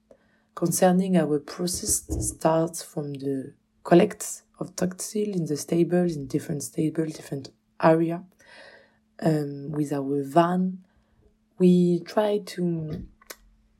Concerning 0.55 1.17
our 1.17 1.39
process 1.39 2.05
starts 2.19 2.83
from 2.83 3.13
the 3.13 3.53
collect 3.83 4.43
of 4.59 4.75
textile 4.75 5.33
in 5.33 5.45
the 5.45 5.57
stables, 5.57 6.15
in 6.15 6.27
different 6.27 6.63
stables, 6.63 7.13
different 7.13 7.49
area. 7.81 8.23
Um, 9.21 9.71
with 9.71 9.91
our 9.93 10.23
van, 10.23 10.79
we 11.59 12.01
try 12.01 12.39
to 12.45 13.05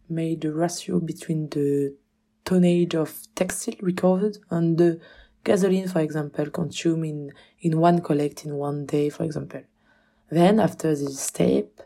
make 0.10 0.42
the 0.42 0.54
ratio 0.54 1.00
between 1.00 1.50
the 1.50 1.96
tonnage 2.46 2.96
of 2.96 3.28
textile 3.36 3.76
recovered 3.82 4.38
and 4.50 4.78
the 4.78 5.00
gasoline, 5.44 5.88
for 5.88 6.00
example, 6.00 6.50
consumed 6.50 7.06
in, 7.06 7.32
in 7.60 7.80
one 7.80 8.02
collect 8.02 8.46
in 8.46 8.56
one 8.56 8.86
day, 8.86 9.10
for 9.10 9.24
example. 9.24 9.62
Then, 10.30 10.60
after 10.60 10.96
this 10.96 11.20
step, 11.20 11.82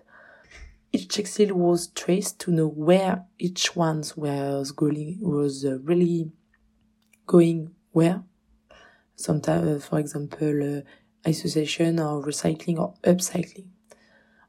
each 0.92 1.08
textile 1.10 1.54
was 1.54 1.88
traced 1.88 2.40
to 2.40 2.52
know 2.52 2.68
where 2.68 3.26
each 3.40 3.76
one 3.76 4.04
was 4.16 4.72
going, 4.72 5.20
was 5.22 5.66
uh, 5.66 5.80
really 5.80 6.32
going 7.26 7.72
where. 7.92 8.24
Sometimes, 9.16 9.68
uh, 9.68 9.86
for 9.86 10.00
example, 10.00 10.78
uh, 10.78 10.82
association 11.26 12.00
or 12.00 12.24
recycling 12.24 12.80
or 12.80 12.94
upcycling. 13.04 13.68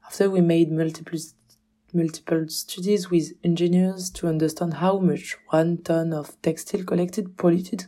After 0.05 0.29
we 0.29 0.41
made 0.41 0.71
multiple 0.71 1.19
multiple 1.91 2.47
studies 2.47 3.09
with 3.09 3.31
engineers 3.43 4.11
to 4.11 4.27
understand 4.27 4.75
how 4.75 4.99
much 4.99 5.37
one 5.49 5.77
ton 5.79 6.13
of 6.13 6.39
textile 6.43 6.83
collected 6.83 7.35
polluted 7.35 7.87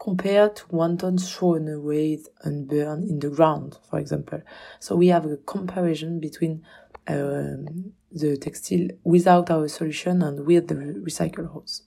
compared 0.00 0.56
to 0.56 0.64
one 0.70 0.96
ton 0.96 1.18
thrown 1.18 1.68
away 1.68 2.18
and 2.42 2.66
burned 2.66 3.08
in 3.08 3.18
the 3.20 3.28
ground, 3.28 3.78
for 3.88 3.98
example. 3.98 4.40
So 4.80 4.96
we 4.96 5.08
have 5.08 5.26
a 5.26 5.36
comparison 5.36 6.18
between 6.18 6.64
um, 7.06 7.92
the 8.10 8.36
textile 8.38 8.88
without 9.04 9.50
our 9.50 9.68
solution 9.68 10.22
and 10.22 10.46
with 10.46 10.68
the 10.68 10.74
recycled 10.74 11.48
hose. 11.52 11.82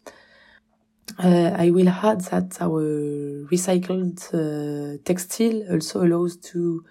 Uh, 1.18 1.56
I 1.58 1.72
will 1.72 1.90
add 1.90 2.22
that 2.22 2.62
our 2.62 2.84
recycled 3.52 4.20
uh, 4.34 5.02
textile 5.04 5.64
also 5.72 6.06
allows 6.06 6.38
to 6.52 6.86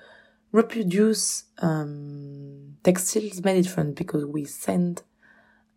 reproduce 0.50 1.44
um, 1.58 2.76
textiles 2.82 3.42
made 3.42 3.62
different 3.62 3.96
because 3.96 4.24
we 4.26 4.44
send 4.44 5.02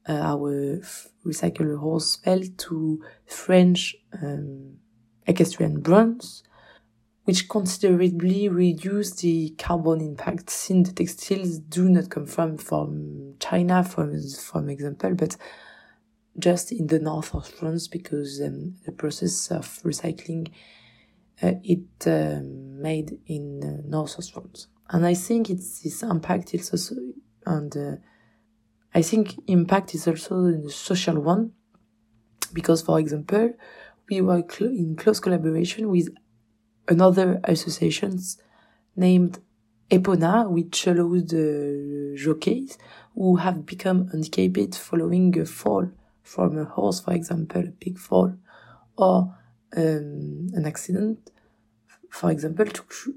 uh, 0.09 0.13
our 0.13 0.81
recycled 1.25 1.79
horse 1.79 2.17
felt 2.17 2.57
to 2.57 3.01
French 3.25 3.95
um, 4.21 4.77
equestrian 5.27 5.81
brands, 5.81 6.43
which 7.23 7.49
considerably 7.49 8.47
reduce 8.49 9.11
the 9.13 9.49
carbon 9.57 10.01
impact 10.01 10.49
since 10.49 10.89
the 10.89 10.95
textiles 10.95 11.57
do 11.59 11.89
not 11.89 12.09
come 12.09 12.25
from, 12.25 12.57
from 12.57 13.35
China, 13.39 13.83
from, 13.83 14.19
from 14.29 14.69
example, 14.69 15.15
but 15.15 15.35
just 16.37 16.71
in 16.71 16.87
the 16.87 16.99
north 16.99 17.33
of 17.33 17.47
France 17.47 17.87
because 17.87 18.41
um, 18.41 18.75
the 18.85 18.91
process 18.91 19.51
of 19.51 19.65
recycling 19.83 20.51
uh, 21.41 21.53
it 21.63 22.07
uh, 22.07 22.39
made 22.43 23.17
in 23.27 23.61
uh, 23.63 23.87
north 23.87 24.17
of 24.17 24.27
France. 24.29 24.67
And 24.89 25.05
I 25.05 25.13
think 25.13 25.49
it's 25.49 25.81
this 25.81 26.03
impact 26.03 26.53
is 26.53 26.71
also, 26.71 26.95
and 27.45 27.75
uh, 27.75 27.95
I 28.93 29.01
think 29.01 29.35
impact 29.47 29.95
is 29.95 30.07
also 30.07 30.45
in 30.45 30.63
the 30.63 30.69
social 30.69 31.19
one, 31.19 31.51
because 32.53 32.81
for 32.81 32.99
example, 32.99 33.53
we 34.09 34.17
cl 34.17 34.67
in 34.67 34.95
close 34.95 35.19
collaboration 35.19 35.89
with 35.89 36.09
another 36.87 37.39
associations 37.43 38.37
named 38.95 39.39
Epona, 39.89 40.49
which 40.49 40.87
allows 40.87 41.25
the 41.25 42.15
jockeys 42.17 42.77
who 43.13 43.35
have 43.37 43.65
become 43.65 44.07
handicapped 44.09 44.75
following 44.77 45.37
a 45.39 45.45
fall 45.45 45.89
from 46.23 46.57
a 46.57 46.65
horse, 46.65 46.99
for 46.99 47.13
example, 47.13 47.61
a 47.61 47.71
big 47.71 47.97
fall, 47.99 48.33
or 48.97 49.35
um, 49.77 50.49
an 50.53 50.65
accident, 50.65 51.31
for 52.09 52.31
example, 52.31 52.65
to 52.65 53.15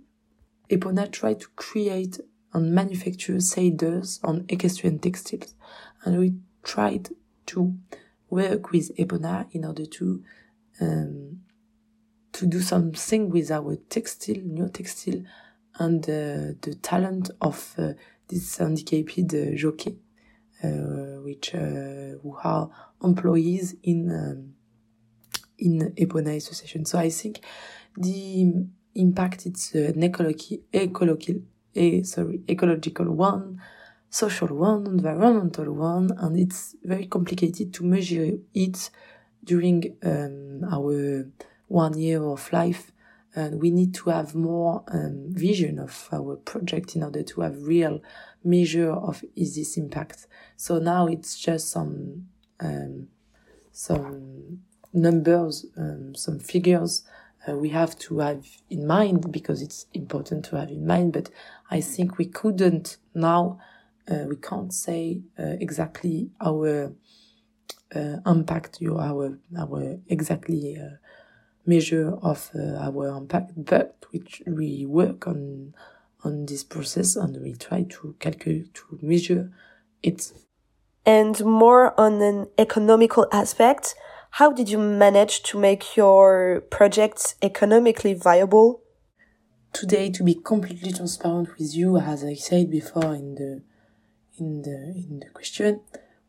Epona 0.70 1.10
tried 1.10 1.40
to 1.40 1.48
create 1.56 2.20
and 2.52 2.74
manufacture 2.74 3.40
saddles 3.40 4.20
on 4.22 4.44
equestrian 4.48 4.98
textiles, 4.98 5.54
and 6.04 6.18
we 6.18 6.34
tried 6.62 7.08
to 7.46 7.78
work 8.28 8.72
with 8.72 8.94
Epona 8.96 9.46
in 9.52 9.64
order 9.64 9.86
to 9.86 10.22
um, 10.80 11.40
to 12.32 12.46
do 12.46 12.60
something 12.60 13.30
with 13.30 13.50
our 13.50 13.76
textile, 13.88 14.42
new 14.44 14.68
textile, 14.68 15.22
and 15.78 16.04
uh, 16.04 16.54
the 16.60 16.76
talent 16.82 17.30
of 17.40 17.74
uh, 17.78 17.92
this 18.28 18.58
handicapped 18.58 19.34
uh, 19.34 19.54
jockey, 19.54 19.96
which 21.24 21.50
who 21.50 22.36
are 22.42 22.68
employees 23.02 23.76
in 23.82 24.10
um, 24.10 24.54
in 25.58 25.92
Epona 25.96 26.36
Association. 26.36 26.84
So 26.84 26.98
I 26.98 27.10
think 27.10 27.40
the 27.96 28.66
impact 28.94 29.46
it's 29.46 29.74
an 29.74 30.02
ecological, 30.02 30.58
ecological, 30.74 31.42
a, 31.74 32.02
sorry, 32.02 32.42
ecological 32.48 33.06
one, 33.06 33.60
social 34.10 34.48
one, 34.48 34.86
environmental 34.86 35.72
one, 35.72 36.12
and 36.18 36.38
it's 36.38 36.76
very 36.82 37.06
complicated 37.06 37.74
to 37.74 37.84
measure 37.84 38.32
it 38.54 38.90
during 39.44 39.96
um, 40.02 40.64
our 40.70 41.26
one 41.68 41.98
year 41.98 42.22
of 42.22 42.52
life. 42.52 42.92
And 43.34 43.60
we 43.60 43.70
need 43.70 43.94
to 43.94 44.10
have 44.10 44.34
more 44.34 44.82
um, 44.88 45.26
vision 45.28 45.78
of 45.78 46.08
our 46.12 46.36
project 46.36 46.96
in 46.96 47.02
order 47.02 47.22
to 47.22 47.40
have 47.42 47.62
real 47.62 48.00
measure 48.42 48.90
of 48.90 49.22
is 49.36 49.54
this 49.54 49.76
impact. 49.76 50.26
So 50.56 50.78
now 50.78 51.06
it's 51.06 51.38
just 51.38 51.70
some 51.70 52.28
um, 52.60 53.08
some 53.70 54.60
numbers, 54.92 55.66
um, 55.76 56.14
some 56.14 56.40
figures 56.40 57.04
uh, 57.46 57.54
we 57.54 57.70
have 57.70 57.98
to 57.98 58.18
have 58.18 58.46
in 58.68 58.86
mind 58.86 59.30
because 59.32 59.62
it's 59.62 59.86
important 59.94 60.44
to 60.46 60.56
have 60.56 60.70
in 60.70 60.86
mind. 60.86 61.12
But 61.12 61.30
I 61.70 61.80
think 61.80 62.18
we 62.18 62.26
couldn't 62.26 62.96
now, 63.14 63.60
uh, 64.10 64.24
we 64.28 64.36
can't 64.36 64.72
say 64.72 65.22
uh, 65.38 65.56
exactly 65.60 66.30
our 66.40 66.92
impact, 68.26 68.80
your, 68.80 69.00
our, 69.00 69.38
our 69.58 69.98
exactly 70.08 70.76
uh, 70.78 70.96
measure 71.66 72.14
of 72.22 72.50
uh, 72.54 72.76
our 72.76 73.16
impact, 73.16 73.52
but 73.56 73.96
which 74.10 74.42
we 74.46 74.86
work 74.86 75.26
on 75.26 75.74
on 76.24 76.46
this 76.46 76.64
process 76.64 77.14
and 77.14 77.40
we 77.40 77.54
try 77.54 77.84
to 77.84 78.14
calculate 78.18 78.74
to 78.74 78.98
measure 79.00 79.52
it. 80.02 80.32
And 81.06 81.44
more 81.44 81.98
on 81.98 82.20
an 82.20 82.48
economical 82.58 83.28
aspect, 83.30 83.94
how 84.32 84.50
did 84.50 84.68
you 84.68 84.78
manage 84.78 85.44
to 85.44 85.58
make 85.58 85.96
your 85.96 86.64
projects 86.70 87.36
economically 87.40 88.14
viable? 88.14 88.82
today 89.72 90.10
to 90.10 90.22
be 90.24 90.34
completely 90.34 90.92
transparent 90.92 91.56
with 91.58 91.74
you, 91.74 91.96
as 91.98 92.24
I 92.24 92.34
said 92.34 92.70
before 92.70 93.14
in 93.14 93.34
the 93.34 93.62
in 94.38 94.62
the 94.62 94.76
in 94.94 95.20
the 95.20 95.30
question, 95.30 95.80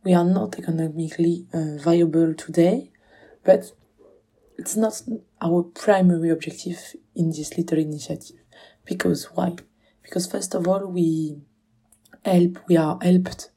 we 0.03 0.13
are 0.13 0.25
not 0.25 0.57
economically 0.57 1.45
uh, 1.53 1.77
viable 1.77 2.33
today, 2.33 2.91
but 3.43 3.71
it's 4.57 4.75
not 4.75 5.01
our 5.41 5.63
primary 5.63 6.29
objective 6.29 6.95
in 7.15 7.29
this 7.29 7.57
little 7.57 7.77
initiative. 7.77 8.37
Because 8.85 9.25
why? 9.33 9.55
Because 10.01 10.27
first 10.27 10.55
of 10.55 10.67
all, 10.67 10.87
we 10.87 11.37
help, 12.25 12.59
we 12.67 12.77
are 12.77 12.97
helped 13.01 13.51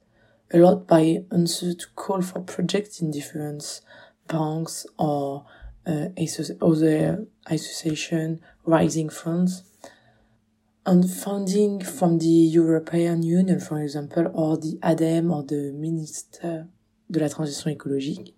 a 0.53 0.59
lot 0.59 0.87
by 0.87 1.25
answer 1.33 1.75
to 1.75 1.87
call 1.95 2.23
for 2.23 2.41
projects 2.41 3.01
in 3.01 3.11
different 3.11 3.81
banks 4.29 4.87
or 4.99 5.47
uh, 5.87 6.09
other 6.61 7.27
association 7.47 8.41
rising 8.65 9.09
funds 9.09 9.65
and 10.85 11.09
funding 11.09 11.81
from 11.81 12.19
the 12.19 12.27
European 12.27 13.23
Union, 13.23 13.61
for 13.61 13.81
example, 13.81 14.31
or 14.35 14.57
the 14.57 14.79
ADEME 14.83 15.31
or 15.31 15.45
the 15.45 15.73
Minister 15.73 16.67
de 17.11 17.21
la 17.21 17.29
Transition 17.29 17.71
écologique. 17.71 18.35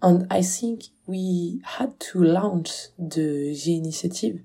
And 0.00 0.26
I 0.30 0.42
think 0.42 0.84
we 1.06 1.60
had 1.64 1.98
to 2.00 2.22
launch 2.22 2.88
the, 2.98 3.58
the 3.64 3.76
initiative 3.76 4.40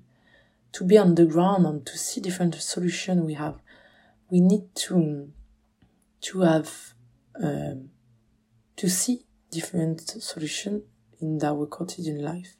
to 0.72 0.84
be 0.84 0.98
on 0.98 1.14
the 1.14 1.26
ground 1.26 1.66
and 1.66 1.86
to 1.86 1.96
see 1.96 2.20
different 2.20 2.54
solutions 2.56 3.22
we 3.22 3.34
have. 3.34 3.58
We 4.30 4.40
need 4.40 4.74
to, 4.86 5.30
to 6.22 6.40
have, 6.40 6.94
um, 7.42 7.90
to 8.76 8.88
see 8.88 9.24
different 9.50 10.00
solutions 10.00 10.82
in 11.20 11.38
our 11.44 11.66
quotidian 11.66 12.22
life. 12.22 12.56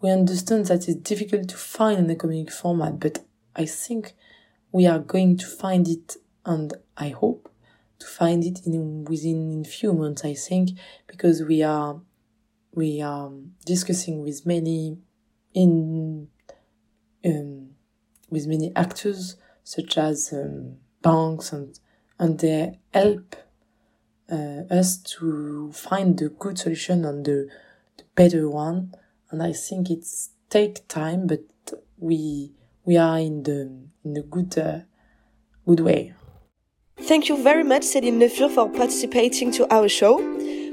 We 0.00 0.10
understand 0.10 0.66
that 0.66 0.88
it's 0.88 1.00
difficult 1.00 1.48
to 1.48 1.56
find 1.56 1.98
an 1.98 2.10
economic 2.10 2.50
format, 2.50 2.98
but 2.98 3.24
I 3.54 3.66
think 3.66 4.14
we 4.70 4.86
are 4.86 4.98
going 4.98 5.36
to 5.38 5.46
find 5.46 5.88
it 5.88 6.16
and 6.44 6.72
I 6.96 7.10
hope 7.10 7.50
to 7.98 8.06
find 8.06 8.44
it 8.44 8.66
in 8.66 9.04
within 9.04 9.50
in 9.50 9.64
few 9.64 9.92
months 9.92 10.24
I 10.24 10.34
think 10.34 10.70
because 11.06 11.42
we 11.42 11.62
are 11.62 12.00
we 12.74 13.00
are 13.02 13.30
discussing 13.64 14.22
with 14.22 14.46
many 14.46 14.98
in 15.54 16.28
um, 17.24 17.70
with 18.30 18.46
many 18.46 18.72
actors 18.74 19.36
such 19.62 19.98
as 19.98 20.32
um, 20.32 20.76
banks 21.02 21.52
and 21.52 21.78
and 22.18 22.38
they 22.38 22.78
help 22.92 23.36
uh, 24.30 24.62
us 24.70 24.96
to 24.96 25.70
find 25.72 26.18
the 26.18 26.28
good 26.30 26.58
solution 26.58 27.04
and 27.04 27.24
the, 27.24 27.48
the 27.98 28.04
better 28.14 28.48
one. 28.48 28.94
And 29.30 29.42
I 29.42 29.52
think 29.52 29.90
it's 29.90 30.30
take 30.48 30.86
time 30.88 31.26
but 31.26 31.40
we 31.98 32.52
we 32.84 32.96
are 32.96 33.18
in 33.18 33.42
the 33.42 33.62
in 34.04 34.14
the 34.14 34.22
good 34.22 34.56
uh, 34.58 34.78
good 35.66 35.80
way. 35.80 36.14
Thank 36.98 37.28
you 37.28 37.36
very 37.42 37.64
much, 37.64 37.82
Céline 37.82 38.20
Le 38.20 38.28
Fur, 38.28 38.48
for 38.48 38.68
participating 38.70 39.50
to 39.52 39.66
our 39.74 39.88
show. 39.88 40.20